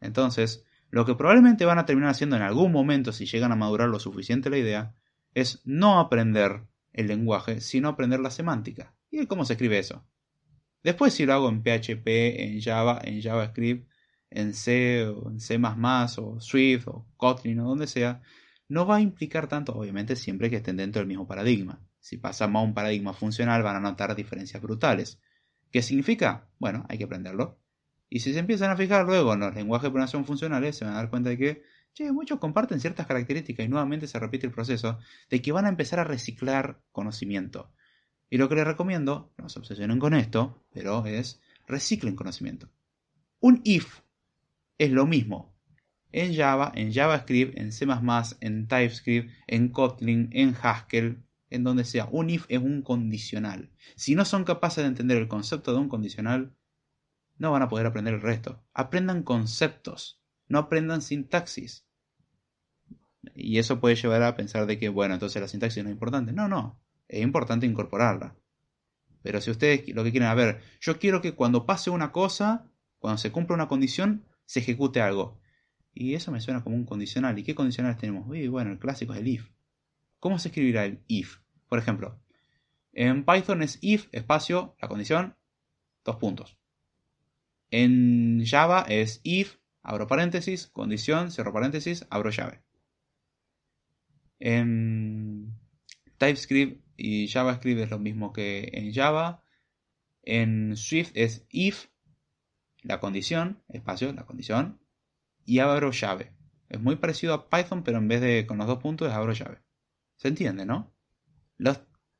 Entonces, 0.00 0.64
lo 0.90 1.04
que 1.04 1.14
probablemente 1.14 1.64
van 1.64 1.78
a 1.78 1.86
terminar 1.86 2.10
haciendo 2.10 2.36
en 2.36 2.42
algún 2.42 2.72
momento 2.72 3.12
si 3.12 3.26
llegan 3.26 3.52
a 3.52 3.56
madurar 3.56 3.88
lo 3.88 3.98
suficiente 3.98 4.50
la 4.50 4.58
idea, 4.58 4.94
es 5.34 5.60
no 5.64 5.98
aprender 5.98 6.66
el 6.92 7.06
lenguaje, 7.06 7.60
sino 7.60 7.88
aprender 7.88 8.20
la 8.20 8.30
semántica 8.30 8.94
y 9.10 9.26
cómo 9.26 9.44
se 9.44 9.54
escribe 9.54 9.78
eso. 9.78 10.04
Después 10.82 11.14
si 11.14 11.26
lo 11.26 11.34
hago 11.34 11.48
en 11.48 11.62
PHP, 11.62 12.06
en 12.06 12.60
Java, 12.60 13.00
en 13.04 13.20
JavaScript, 13.20 13.89
en 14.30 14.54
C 14.54 15.06
o 15.06 15.30
en 15.30 15.40
C++ 15.40 15.58
o 16.18 16.40
Swift 16.40 16.88
o 16.88 17.06
Kotlin 17.16 17.60
o 17.60 17.68
donde 17.68 17.86
sea, 17.86 18.22
no 18.68 18.86
va 18.86 18.96
a 18.96 19.00
implicar 19.00 19.48
tanto, 19.48 19.74
obviamente 19.74 20.16
siempre 20.16 20.48
que 20.48 20.56
estén 20.56 20.76
dentro 20.76 21.00
del 21.00 21.08
mismo 21.08 21.26
paradigma. 21.26 21.80
Si 21.98 22.16
pasamos 22.16 22.60
a 22.60 22.64
un 22.64 22.74
paradigma 22.74 23.12
funcional 23.12 23.62
van 23.62 23.76
a 23.76 23.80
notar 23.80 24.14
diferencias 24.14 24.62
brutales. 24.62 25.20
¿Qué 25.70 25.82
significa? 25.82 26.48
Bueno, 26.58 26.86
hay 26.88 26.98
que 26.98 27.04
aprenderlo. 27.04 27.58
Y 28.08 28.20
si 28.20 28.32
se 28.32 28.38
empiezan 28.38 28.70
a 28.70 28.76
fijar 28.76 29.06
luego 29.06 29.34
en 29.34 29.40
los 29.40 29.54
lenguajes 29.54 29.84
de 29.84 29.90
programación 29.90 30.24
funcionales, 30.24 30.76
se 30.76 30.84
van 30.84 30.94
a 30.94 30.96
dar 30.98 31.10
cuenta 31.10 31.30
de 31.30 31.38
que 31.38 31.62
che, 31.92 32.10
muchos 32.12 32.38
comparten 32.38 32.80
ciertas 32.80 33.06
características 33.06 33.66
y 33.66 33.68
nuevamente 33.68 34.06
se 34.06 34.18
repite 34.18 34.46
el 34.46 34.52
proceso 34.52 34.98
de 35.28 35.42
que 35.42 35.52
van 35.52 35.66
a 35.66 35.68
empezar 35.68 36.00
a 36.00 36.04
reciclar 36.04 36.80
conocimiento. 36.92 37.72
Y 38.28 38.38
lo 38.38 38.48
que 38.48 38.54
les 38.54 38.66
recomiendo, 38.66 39.32
no 39.36 39.48
se 39.48 39.58
obsesionen 39.58 39.98
con 39.98 40.14
esto, 40.14 40.64
pero 40.72 41.04
es 41.04 41.40
reciclen 41.66 42.14
conocimiento. 42.16 42.68
Un 43.40 43.60
if 43.64 44.00
es 44.80 44.90
lo 44.90 45.06
mismo 45.06 45.54
en 46.12 46.34
Java, 46.34 46.72
en 46.74 46.92
JavaScript, 46.92 47.56
en 47.56 47.70
C++, 47.72 47.86
en 48.40 48.66
TypeScript, 48.66 49.30
en 49.46 49.68
Kotlin, 49.68 50.28
en 50.32 50.56
Haskell, 50.60 51.22
en 51.50 51.64
donde 51.64 51.84
sea. 51.84 52.08
Un 52.10 52.30
if 52.30 52.46
es 52.48 52.58
un 52.58 52.82
condicional. 52.82 53.70
Si 53.94 54.14
no 54.14 54.24
son 54.24 54.44
capaces 54.44 54.82
de 54.82 54.88
entender 54.88 55.18
el 55.18 55.28
concepto 55.28 55.72
de 55.72 55.78
un 55.78 55.88
condicional, 55.88 56.56
no 57.38 57.52
van 57.52 57.62
a 57.62 57.68
poder 57.68 57.86
aprender 57.86 58.14
el 58.14 58.22
resto. 58.22 58.64
Aprendan 58.74 59.22
conceptos 59.22 60.20
no 60.50 60.58
aprendan 60.58 61.00
sintaxis. 61.00 61.86
Y 63.34 63.58
eso 63.58 63.80
puede 63.80 63.94
llevar 63.94 64.22
a 64.22 64.34
pensar 64.34 64.66
de 64.66 64.78
que, 64.78 64.88
bueno, 64.88 65.14
entonces 65.14 65.40
la 65.40 65.48
sintaxis 65.48 65.84
no 65.84 65.88
es 65.88 65.94
importante. 65.94 66.32
No, 66.32 66.48
no, 66.48 66.78
es 67.06 67.22
importante 67.22 67.66
incorporarla. 67.66 68.34
Pero 69.22 69.40
si 69.40 69.50
ustedes 69.50 69.88
lo 69.94 70.02
que 70.02 70.10
quieren, 70.10 70.28
a 70.28 70.34
ver, 70.34 70.60
yo 70.80 70.98
quiero 70.98 71.22
que 71.22 71.34
cuando 71.34 71.66
pase 71.66 71.90
una 71.90 72.10
cosa, 72.10 72.66
cuando 72.98 73.18
se 73.18 73.30
cumpla 73.30 73.54
una 73.54 73.68
condición, 73.68 74.24
se 74.50 74.58
ejecute 74.58 75.00
algo. 75.00 75.40
Y 75.94 76.14
eso 76.14 76.32
me 76.32 76.40
suena 76.40 76.64
como 76.64 76.74
un 76.74 76.84
condicional. 76.84 77.38
¿Y 77.38 77.44
qué 77.44 77.54
condicionales 77.54 77.98
tenemos? 77.98 78.28
Uy, 78.28 78.48
bueno, 78.48 78.72
el 78.72 78.80
clásico 78.80 79.12
es 79.12 79.20
el 79.20 79.28
if. 79.28 79.48
¿Cómo 80.18 80.40
se 80.40 80.48
escribirá 80.48 80.84
el 80.86 81.04
if? 81.06 81.38
Por 81.68 81.78
ejemplo, 81.78 82.20
en 82.92 83.24
Python 83.24 83.62
es 83.62 83.78
if, 83.80 84.08
espacio, 84.10 84.74
la 84.82 84.88
condición, 84.88 85.36
dos 86.04 86.16
puntos. 86.16 86.58
En 87.70 88.44
Java 88.44 88.84
es 88.88 89.20
if, 89.22 89.58
abro 89.82 90.08
paréntesis, 90.08 90.66
condición, 90.66 91.30
cierro 91.30 91.52
paréntesis, 91.52 92.04
abro 92.10 92.30
llave. 92.30 92.60
En 94.40 95.54
TypeScript 96.18 96.84
y 96.96 97.28
JavaScript 97.28 97.82
es 97.82 97.90
lo 97.90 98.00
mismo 98.00 98.32
que 98.32 98.68
en 98.72 98.92
Java. 98.92 99.44
En 100.24 100.76
Swift 100.76 101.12
es 101.14 101.46
if, 101.50 101.86
la 102.82 103.00
condición, 103.00 103.62
espacio, 103.68 104.12
la 104.12 104.26
condición, 104.26 104.80
y 105.44 105.58
abro 105.58 105.90
llave. 105.90 106.34
Es 106.68 106.80
muy 106.80 106.96
parecido 106.96 107.34
a 107.34 107.48
Python, 107.48 107.82
pero 107.82 107.98
en 107.98 108.08
vez 108.08 108.20
de 108.20 108.46
con 108.46 108.58
los 108.58 108.66
dos 108.66 108.78
puntos 108.78 109.12
abro 109.12 109.32
llave. 109.32 109.62
¿Se 110.16 110.28
entiende, 110.28 110.66
no? 110.66 110.94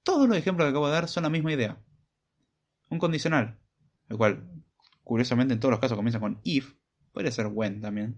todos 0.03 0.29
los 0.29 0.37
ejemplos 0.37 0.66
que 0.66 0.70
acabo 0.70 0.87
de 0.87 0.94
dar 0.94 1.09
son 1.09 1.23
la 1.23 1.31
misma 1.31 1.53
idea. 1.53 1.79
Un 2.88 2.99
condicional, 2.99 3.59
el 4.09 4.16
cual, 4.16 4.51
curiosamente, 5.05 5.55
en 5.55 5.61
todos 5.61 5.70
los 5.70 5.81
casos 5.81 5.96
comienza 5.96 6.20
con 6.20 6.40
if, 6.42 6.75
Puede 7.12 7.33
ser 7.33 7.46
when 7.46 7.81
también. 7.81 8.16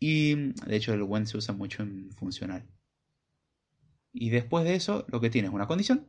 Y 0.00 0.34
de 0.34 0.76
hecho 0.76 0.92
el 0.92 1.02
when 1.02 1.26
se 1.26 1.36
usa 1.36 1.54
mucho 1.54 1.82
en 1.82 2.10
funcional. 2.12 2.68
Y 4.12 4.30
después 4.30 4.64
de 4.64 4.74
eso 4.74 5.04
lo 5.08 5.20
que 5.20 5.30
tiene 5.30 5.48
es 5.48 5.54
una 5.54 5.66
condición 5.66 6.08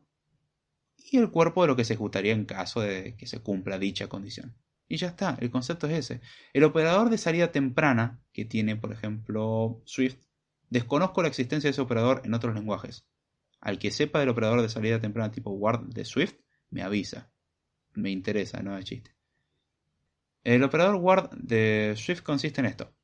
y 1.11 1.17
el 1.17 1.31
cuerpo 1.31 1.61
de 1.61 1.67
lo 1.67 1.75
que 1.75 1.85
se 1.85 1.93
ejecutaría 1.93 2.33
en 2.33 2.45
caso 2.45 2.81
de 2.81 3.15
que 3.17 3.27
se 3.27 3.39
cumpla 3.39 3.79
dicha 3.79 4.07
condición. 4.07 4.55
Y 4.87 4.97
ya 4.97 5.07
está, 5.07 5.37
el 5.39 5.51
concepto 5.51 5.87
es 5.87 5.93
ese. 5.93 6.21
El 6.53 6.63
operador 6.63 7.09
de 7.09 7.17
salida 7.17 7.51
temprana 7.51 8.21
que 8.33 8.45
tiene, 8.45 8.75
por 8.75 8.91
ejemplo, 8.91 9.81
Swift, 9.85 10.17
desconozco 10.69 11.21
la 11.21 11.27
existencia 11.27 11.67
de 11.67 11.71
ese 11.71 11.81
operador 11.81 12.21
en 12.25 12.33
otros 12.33 12.55
lenguajes. 12.55 13.05
Al 13.61 13.77
que 13.77 13.91
sepa 13.91 14.19
del 14.19 14.29
operador 14.29 14.61
de 14.61 14.69
salida 14.69 14.99
temprana 14.99 15.31
tipo 15.31 15.51
ward 15.51 15.93
de 15.93 16.05
Swift, 16.05 16.35
me 16.69 16.81
avisa. 16.81 17.31
Me 17.93 18.09
interesa, 18.09 18.61
no 18.61 18.77
es 18.77 18.85
chiste. 18.85 19.15
El 20.43 20.63
operador 20.63 20.95
ward 20.95 21.31
de 21.31 21.93
Swift 21.97 22.21
consiste 22.21 22.61
en 22.61 22.65
esto. 22.65 22.95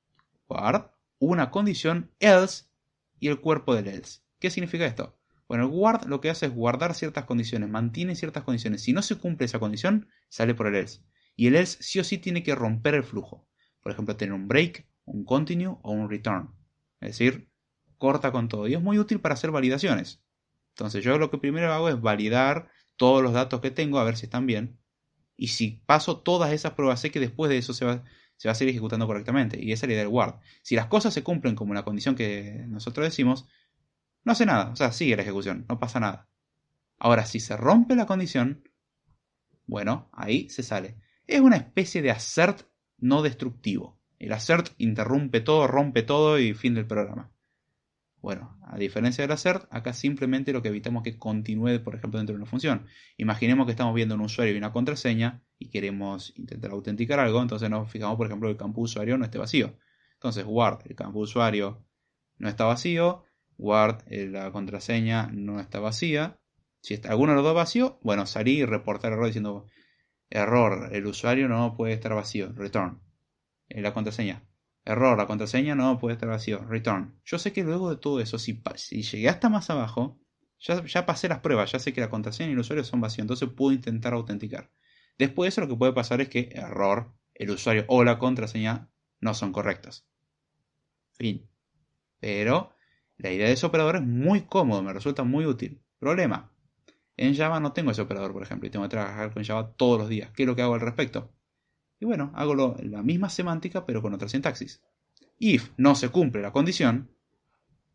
Ward, 0.48 0.92
una 1.20 1.52
condición 1.52 2.12
else 2.20 2.66
y 3.20 3.28
el 3.28 3.42
cuerpo 3.42 3.76
del 3.76 3.88
else. 3.88 4.22
¿Qué 4.40 4.50
significa 4.50 4.86
esto? 4.86 5.20
Bueno, 5.48 5.66
el 5.66 5.70
ward 5.72 6.06
lo 6.06 6.22
que 6.22 6.30
hace 6.30 6.48
es 6.48 6.54
guardar 6.54 6.96
ciertas 6.96 7.26
condiciones, 7.26 7.70
mantiene 7.70 8.16
ciertas 8.16 8.44
condiciones. 8.44 8.82
Si 8.82 8.94
no 8.94 9.02
se 9.02 9.16
cumple 9.16 9.46
esa 9.46 9.60
condición, 9.60 10.08
sale 10.30 10.56
por 10.56 10.68
el 10.68 10.76
else. 10.76 11.02
Y 11.36 11.48
el 11.48 11.56
else 11.56 11.78
sí 11.82 12.00
o 12.00 12.04
sí 12.04 12.18
tiene 12.18 12.44
que 12.44 12.56
romper 12.56 12.96
el 12.96 13.04
flujo. 13.04 13.48
Por 13.82 13.92
ejemplo, 13.92 14.16
tener 14.16 14.34
un 14.34 14.48
break, 14.48 14.88
un 15.06 15.24
continue 15.24 15.78
o 15.82 15.92
un 15.92 16.10
return. 16.10 16.50
Es 17.00 17.10
decir, 17.10 17.50
corta 17.98 18.32
con 18.32 18.48
todo. 18.48 18.68
Y 18.68 18.74
es 18.74 18.82
muy 18.82 18.98
útil 18.98 19.20
para 19.20 19.34
hacer 19.34 19.52
validaciones. 19.52 20.24
Entonces 20.70 21.04
yo 21.04 21.18
lo 21.18 21.30
que 21.30 21.38
primero 21.38 21.72
hago 21.72 21.90
es 21.90 22.02
validar 22.02 22.70
todos 22.96 23.22
los 23.22 23.34
datos 23.34 23.62
que 23.62 23.72
tengo 23.72 24.00
a 24.00 24.04
ver 24.04 24.18
si 24.18 24.26
están 24.26 24.46
bien. 24.46 24.80
Y 25.38 25.50
si 25.50 25.82
paso 25.86 26.22
todas 26.22 26.52
esas 26.54 26.74
pruebas, 26.74 27.02
sé 27.02 27.12
que 27.12 27.20
después 27.20 27.50
de 27.50 27.58
eso 27.58 27.74
se 27.74 27.86
va, 27.86 28.04
se 28.38 28.48
va 28.48 28.54
a 28.54 28.56
seguir 28.56 28.72
ejecutando 28.72 29.06
correctamente. 29.08 29.62
Y 29.62 29.72
esa 29.72 29.86
es 29.86 29.90
la 29.90 29.94
idea 29.94 30.04
del 30.04 30.12
guard. 30.12 30.36
Si 30.62 30.76
las 30.76 30.88
cosas 30.88 31.14
se 31.14 31.24
cumplen 31.24 31.56
como 31.56 31.74
la 31.74 31.84
condición 31.84 32.16
que 32.16 32.66
nosotros 32.68 33.06
decimos, 33.06 33.46
no 34.26 34.34
hace 34.34 34.46
nada. 34.46 34.72
O 34.72 34.76
sea, 34.76 34.92
sigue 34.92 35.16
la 35.16 35.22
ejecución, 35.22 35.66
no 35.70 35.80
pasa 35.80 36.02
nada. 36.02 36.28
Ahora, 36.98 37.26
si 37.26 37.40
se 37.40 37.56
rompe 37.56 37.96
la 37.96 38.06
condición, 38.06 38.68
bueno, 39.66 40.10
ahí 40.12 40.50
se 40.50 40.64
sale. 40.64 40.98
Es 41.28 41.40
una 41.40 41.56
especie 41.56 42.02
de 42.02 42.12
assert 42.12 42.64
no 42.98 43.22
destructivo. 43.22 44.00
El 44.20 44.34
assert 44.34 44.74
interrumpe 44.78 45.42
todo, 45.42 45.68
rompe 45.68 46.04
todo 46.04 46.40
y 46.40 46.54
fin 46.54 46.74
del 46.74 46.88
programa. 46.88 47.32
Bueno, 48.22 48.58
a 48.64 48.78
diferencia 48.78 49.24
del 49.24 49.32
assert, 49.32 49.68
acá 49.70 49.94
simplemente 49.94 50.52
lo 50.52 50.64
que 50.64 50.70
evitamos 50.70 51.04
que 51.04 51.20
continúe, 51.20 51.80
por 51.84 51.94
ejemplo, 51.94 52.18
dentro 52.18 52.34
de 52.34 52.42
una 52.42 52.50
función. 52.50 52.88
Imaginemos 53.18 53.68
que 53.68 53.74
estamos 53.74 53.94
viendo 53.94 54.16
un 54.16 54.22
usuario 54.22 54.56
y 54.56 54.58
una 54.58 54.72
contraseña 54.72 55.44
y 55.60 55.70
queremos 55.70 56.34
intentar 56.36 56.72
autenticar 56.72 57.20
algo, 57.20 57.40
entonces 57.40 57.70
nos 57.70 57.92
fijamos, 57.92 58.18
por 58.18 58.26
ejemplo, 58.26 58.48
que 58.48 58.54
el 58.54 58.58
campo 58.58 58.82
usuario 58.82 59.16
no 59.20 59.26
esté 59.26 59.38
vacío. 59.38 59.78
Entonces, 60.14 60.44
guard, 60.44 60.80
el 60.86 60.96
campo 60.96 61.20
usuario 61.20 61.86
no 62.40 62.50
está 62.50 62.66
vacío, 62.66 63.25
guard, 63.58 64.04
eh, 64.08 64.28
la 64.28 64.52
contraseña 64.52 65.28
no 65.32 65.60
está 65.60 65.80
vacía. 65.80 66.40
Si 66.82 66.94
está 66.94 67.10
alguno 67.10 67.32
de 67.32 67.38
los 67.38 67.46
dos 67.46 67.56
vacío, 67.56 68.00
bueno, 68.04 68.26
salir 68.26 68.60
y 68.60 68.66
reportar 68.66 69.14
error 69.14 69.26
diciendo 69.28 69.66
error, 70.30 70.90
el 70.94 71.06
usuario 71.06 71.48
no 71.48 71.76
puede 71.76 71.94
estar 71.94 72.14
vacío, 72.14 72.52
return. 72.54 73.02
En 73.70 73.84
la 73.84 73.94
contraseña, 73.94 74.44
Error, 74.86 75.18
la 75.18 75.26
contraseña 75.26 75.74
no 75.74 75.98
puede 75.98 76.14
estar 76.14 76.30
vacío. 76.30 76.60
Return. 76.64 77.20
Yo 77.26 77.40
sé 77.40 77.52
que 77.52 77.64
luego 77.64 77.90
de 77.90 77.98
todo 77.98 78.20
eso, 78.20 78.38
si, 78.38 78.62
si 78.76 79.02
llegué 79.02 79.30
hasta 79.30 79.50
más 79.50 79.72
abajo, 79.72 80.20
ya, 80.60 80.86
ya, 80.86 81.08
pasé 81.08 81.28
las 81.28 81.40
pruebas, 81.40 81.72
ya 81.72 81.80
sé 81.80 81.92
que 81.92 82.02
la 82.02 82.10
contraseña 82.10 82.50
y 82.50 82.54
el 82.54 82.60
usuario 82.60 82.84
son 82.84 83.02
vacíos, 83.02 83.24
entonces 83.24 83.50
puedo 83.50 83.74
intentar 83.74 84.14
autenticar. 84.14 84.72
Después 85.18 85.48
de 85.48 85.50
eso 85.50 85.62
lo 85.62 85.68
que 85.68 85.76
puede 85.76 85.94
pasar 85.94 86.22
es 86.22 86.30
que 86.30 86.50
error, 86.54 87.14
el 87.34 87.50
usuario 87.50 87.86
o 87.88 88.04
la 88.04 88.20
contraseña 88.20 88.90
no 89.20 89.34
son 89.34 89.52
correctos. 89.52 90.06
Fin. 91.14 91.50
Pero 92.20 92.75
la 93.18 93.32
idea 93.32 93.48
de 93.48 93.54
ese 93.54 93.66
operador 93.66 93.98
es 93.98 94.02
muy 94.04 94.42
cómodo, 94.42 94.84
me 94.84 94.94
resulta 94.94 95.24
muy 95.24 95.46
útil. 95.46 95.82
Problema. 96.00 96.52
En 97.18 97.36
Java 97.36 97.60
no 97.60 97.72
tengo 97.72 97.92
ese 97.92 98.02
operador, 98.02 98.34
por 98.34 98.44
ejemplo, 98.44 98.68
y 98.68 98.70
tengo 98.70 98.84
que 98.86 98.90
trabajar 98.90 99.34
con 99.34 99.44
Java 99.44 99.72
todos 99.74 100.00
los 100.00 100.10
días. 100.10 100.32
¿Qué 100.32 100.44
es 100.44 100.48
lo 100.48 100.56
que 100.56 100.62
hago 100.62 100.74
al 100.74 100.82
respecto? 100.82 101.34
Y 102.00 102.06
bueno, 102.06 102.32
hago 102.36 102.56
la 102.56 103.04
misma 103.04 103.30
semántica 103.30 103.86
pero 103.86 104.02
con 104.02 104.14
otra 104.14 104.28
sintaxis. 104.28 104.82
If 105.40 105.72
no 105.78 105.96
se 105.96 106.10
cumple 106.10 106.42
la 106.42 106.52
condición, 106.52 107.10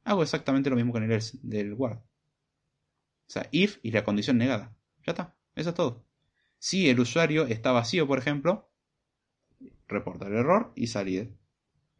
hago 0.04 0.22
exactamente 0.22 0.70
lo 0.70 0.76
mismo 0.76 0.92
con 0.92 1.02
el 1.02 1.12
else 1.12 1.38
del 1.42 1.74
guard. 1.74 1.98
O 1.98 3.32
sea, 3.32 3.46
if 3.50 3.78
y 3.82 3.90
la 3.90 4.04
condición 4.04 4.38
negada. 4.38 4.74
Ya 5.06 5.12
está, 5.12 5.36
eso 5.54 5.70
es 5.70 5.74
todo. 5.74 6.04
Si 6.58 6.88
el 6.88 7.00
usuario 7.00 7.46
está 7.46 7.72
vacío, 7.72 8.06
por 8.06 8.18
ejemplo, 8.18 8.70
reportar 9.88 10.32
el 10.32 10.38
error 10.38 10.72
y 10.74 10.88
salir. 10.88 11.36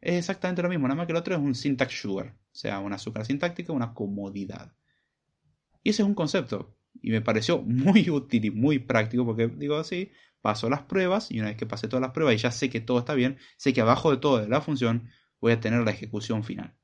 Es 0.01 0.15
exactamente 0.15 0.63
lo 0.63 0.69
mismo, 0.69 0.87
nada 0.87 0.97
más 0.97 1.05
que 1.05 1.13
el 1.13 1.17
otro 1.17 1.35
es 1.35 1.41
un 1.41 1.55
syntax 1.55 2.01
sugar, 2.01 2.35
o 2.35 2.55
sea, 2.55 2.79
una 2.79 2.95
azúcar 2.95 3.25
sintáctica, 3.25 3.71
una 3.71 3.93
comodidad. 3.93 4.73
Y 5.83 5.91
ese 5.91 6.01
es 6.01 6.07
un 6.07 6.15
concepto, 6.15 6.75
y 7.01 7.11
me 7.11 7.21
pareció 7.21 7.61
muy 7.61 8.09
útil 8.09 8.45
y 8.45 8.51
muy 8.51 8.79
práctico 8.79 9.25
porque 9.25 9.47
digo 9.47 9.77
así, 9.77 10.11
paso 10.41 10.69
las 10.69 10.81
pruebas 10.81 11.31
y 11.31 11.39
una 11.39 11.49
vez 11.49 11.57
que 11.57 11.65
pase 11.65 11.87
todas 11.87 12.01
las 12.01 12.11
pruebas 12.11 12.35
y 12.35 12.37
ya 12.37 12.51
sé 12.51 12.69
que 12.69 12.81
todo 12.81 12.99
está 12.99 13.13
bien, 13.13 13.37
sé 13.57 13.73
que 13.73 13.81
abajo 13.81 14.11
de 14.11 14.17
todo 14.17 14.39
de 14.39 14.49
la 14.49 14.61
función 14.61 15.09
voy 15.39 15.53
a 15.53 15.59
tener 15.59 15.81
la 15.81 15.91
ejecución 15.91 16.43
final. 16.43 16.75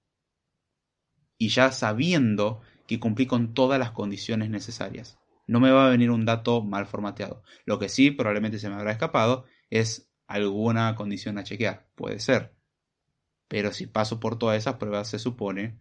Y 1.38 1.50
ya 1.50 1.72
sabiendo 1.72 2.62
que 2.88 3.00
cumplí 3.00 3.28
con 3.28 3.54
todas 3.54 3.80
las 3.80 3.92
condiciones 3.92 4.50
necesarias. 4.50 5.20
No 5.46 5.60
me 5.60 5.72
va 5.72 5.88
a 5.88 5.90
venir 5.90 6.10
un 6.10 6.26
dato 6.26 6.64
mal 6.64 6.88
formateado. 6.88 7.44
Lo 7.66 7.80
que 7.80 7.90
sí 7.90 8.12
probablemente 8.12 8.60
se 8.60 8.70
me 8.70 8.76
habrá 8.76 8.92
escapado 8.92 9.46
es 9.70 10.12
alguna 10.26 10.96
condición 10.96 11.38
a 11.38 11.44
chequear. 11.44 11.88
Puede 11.96 12.20
ser. 12.20 12.57
Pero 13.48 13.72
si 13.72 13.88
paso 13.88 14.20
por 14.20 14.38
todas 14.38 14.58
esas 14.58 14.76
pruebas 14.76 15.10
se 15.10 15.20
supone 15.20 15.80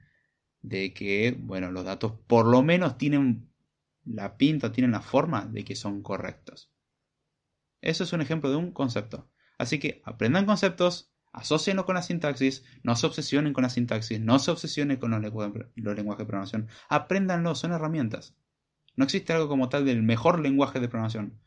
de 0.63 0.93
que, 0.93 1.37
bueno, 1.39 1.71
los 1.71 1.85
datos 1.85 2.13
por 2.27 2.47
lo 2.47 2.63
menos 2.63 2.99
tienen 2.99 3.49
la 4.05 4.37
pinta, 4.37 4.73
tienen 4.73 4.93
la 4.93 5.01
forma 5.01 5.47
de 5.47 5.65
que 5.65 5.77
son 5.77 6.03
correctos. 6.03 6.71
Eso 7.81 8.05
es 8.05 8.13
un 8.13 8.21
ejemplo 8.21 8.51
de 8.51 8.57
un 8.57 8.73
concepto. 8.73 9.29
Así 9.59 9.79
que 9.79 10.03
aprendan 10.05 10.47
conceptos, 10.47 11.13
asocienlo 11.33 11.85
con 11.85 11.95
la 11.95 12.03
sintaxis, 12.03 12.65
no 12.83 12.97
se 12.97 13.07
obsesionen 13.07 13.53
con 13.53 13.63
la 13.63 13.71
sintaxis, 13.71 14.21
no 14.21 14.39
se 14.39 14.51
obsesionen 14.51 14.97
con 14.97 15.11
los, 15.11 15.21
lenguajes 15.21 16.19
de 16.19 16.27
programación, 16.27 16.69
apréndanlo, 16.89 17.55
son 17.55 17.73
herramientas. 17.73 18.35
No 18.97 19.05
existe 19.05 19.33
algo 19.33 19.49
como 19.49 19.69
tal 19.69 19.85
del 19.85 20.03
mejor 20.03 20.41
lenguaje 20.41 20.81
de 20.81 20.89
programación. 20.89 21.39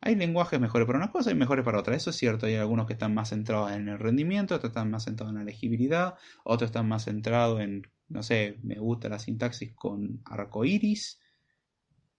Hay 0.00 0.14
lenguajes 0.14 0.60
mejores 0.60 0.86
para 0.86 0.98
una 0.98 1.10
cosa 1.10 1.30
y 1.30 1.34
mejores 1.34 1.64
para 1.64 1.80
otra, 1.80 1.96
eso 1.96 2.10
es 2.10 2.16
cierto. 2.16 2.46
Hay 2.46 2.56
algunos 2.56 2.86
que 2.86 2.92
están 2.92 3.14
más 3.14 3.30
centrados 3.30 3.72
en 3.72 3.88
el 3.88 3.98
rendimiento, 3.98 4.54
otros 4.54 4.70
están 4.70 4.90
más 4.90 5.04
centrados 5.04 5.32
en 5.32 5.38
la 5.38 5.44
legibilidad, 5.44 6.14
otros 6.44 6.68
están 6.68 6.88
más 6.88 7.04
centrados 7.04 7.60
en, 7.60 7.82
no 8.08 8.22
sé, 8.22 8.58
me 8.62 8.78
gusta 8.78 9.08
la 9.08 9.18
sintaxis 9.18 9.72
con 9.74 10.20
arcoiris. 10.24 11.20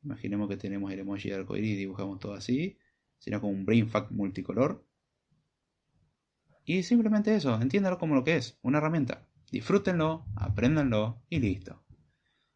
Imaginemos 0.04 0.50
que 0.50 0.58
tenemos 0.58 0.92
el 0.92 1.00
emoji 1.00 1.30
de 1.30 1.36
arcoiris 1.36 1.72
y 1.72 1.76
dibujamos 1.76 2.20
todo 2.20 2.34
así 2.34 2.78
sino 3.20 3.42
como 3.42 3.54
un 3.54 3.66
brain 3.66 3.90
fact 3.90 4.12
multicolor. 4.12 4.86
Y 6.66 6.84
simplemente 6.84 7.36
eso, 7.36 7.60
entiéndalo 7.62 7.98
como 7.98 8.16
lo 8.16 8.24
que 8.24 8.36
es, 8.36 8.60
una 8.62 8.80
herramienta. 8.80 9.28
Disfrútenlo, 9.52 10.26
apréndanlo 10.36 11.22
y 11.30 11.40
listo. 11.40 11.87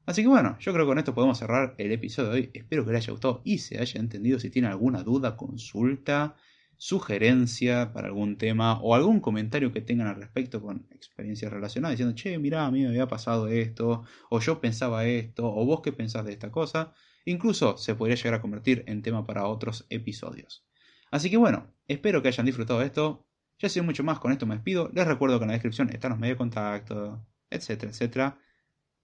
Así 0.06 0.22
que 0.24 0.28
bueno, 0.28 0.58
yo 0.60 0.74
creo 0.74 0.86
que 0.86 0.90
con 0.90 0.98
esto 0.98 1.14
podemos 1.14 1.38
cerrar 1.38 1.76
el 1.78 1.92
episodio 1.92 2.30
de 2.30 2.36
hoy. 2.36 2.52
Espero 2.54 2.86
que 2.86 2.92
les 2.92 3.04
haya 3.04 3.12
gustado 3.12 3.42
y 3.46 3.60
se 3.60 3.80
haya 3.80 4.00
entendido. 4.00 4.40
Si 4.40 4.50
tienen 4.50 4.72
alguna 4.72 5.04
duda, 5.04 5.38
consulta, 5.38 6.36
sugerencia 6.78 7.94
para 7.94 8.08
algún 8.08 8.38
tema 8.38 8.80
o 8.82 8.96
algún 8.96 9.20
comentario 9.20 9.72
que 9.72 9.82
tengan 9.82 10.08
al 10.08 10.16
respecto 10.16 10.62
con 10.62 10.88
experiencias 10.92 11.54
relacionadas, 11.54 11.98
diciendo, 11.98 12.16
che, 12.16 12.40
mirá, 12.40 12.66
a 12.66 12.72
mí 12.72 12.82
me 12.82 12.88
había 12.88 13.08
pasado 13.08 13.48
esto, 13.48 14.04
o 14.30 14.40
yo 14.40 14.60
pensaba 14.60 15.06
esto, 15.06 15.46
o 15.46 15.66
vos 15.66 15.82
qué 15.82 15.92
pensás 15.92 16.26
de 16.26 16.34
esta 16.34 16.52
cosa, 16.52 16.94
Incluso 17.26 17.78
se 17.78 17.96
podría 17.96 18.16
llegar 18.16 18.36
a 18.36 18.42
convertir 18.42 18.84
en 18.88 19.02
tema 19.02 19.26
para 19.26 19.46
otros 19.46 19.86
episodios. 19.90 20.66
Así 21.12 21.30
que 21.30 21.38
bueno, 21.38 21.68
espero 21.88 22.22
que 22.22 22.30
hayan 22.30 22.46
disfrutado 22.46 22.80
de 22.80 22.88
esto. 22.88 23.28
Ya 23.60 23.70
sé 23.70 23.82
mucho 23.82 24.04
más, 24.04 24.20
con 24.20 24.32
esto 24.32 24.46
me 24.46 24.56
despido. 24.56 24.90
Les 24.94 25.06
recuerdo 25.06 25.38
que 25.38 25.44
en 25.44 25.50
la 25.50 25.54
descripción 25.54 25.90
están 25.90 26.12
los 26.12 26.20
medios 26.20 26.36
de 26.36 26.40
contacto, 26.40 27.26
etcétera, 27.50 27.92
etcétera. 27.92 28.40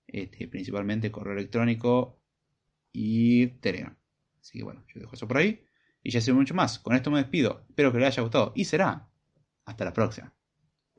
Este, 0.07 0.47
principalmente 0.47 1.11
correo 1.11 1.33
electrónico 1.33 2.19
y 2.91 3.47
Telegram. 3.59 3.95
Así 4.39 4.59
que 4.59 4.63
bueno, 4.63 4.83
yo 4.93 5.01
dejo 5.01 5.15
eso 5.15 5.27
por 5.27 5.37
ahí. 5.37 5.63
Y 6.01 6.11
ya 6.11 6.21
sé 6.21 6.31
mucho 6.31 6.53
más. 6.53 6.79
Con 6.79 6.95
esto 6.95 7.11
me 7.11 7.19
despido. 7.19 7.65
Espero 7.67 7.91
que 7.91 7.99
les 7.99 8.07
haya 8.07 8.23
gustado 8.23 8.53
y 8.55 8.65
será. 8.65 9.09
Hasta 9.65 9.83
la 9.83 9.93
próxima. 9.93 10.37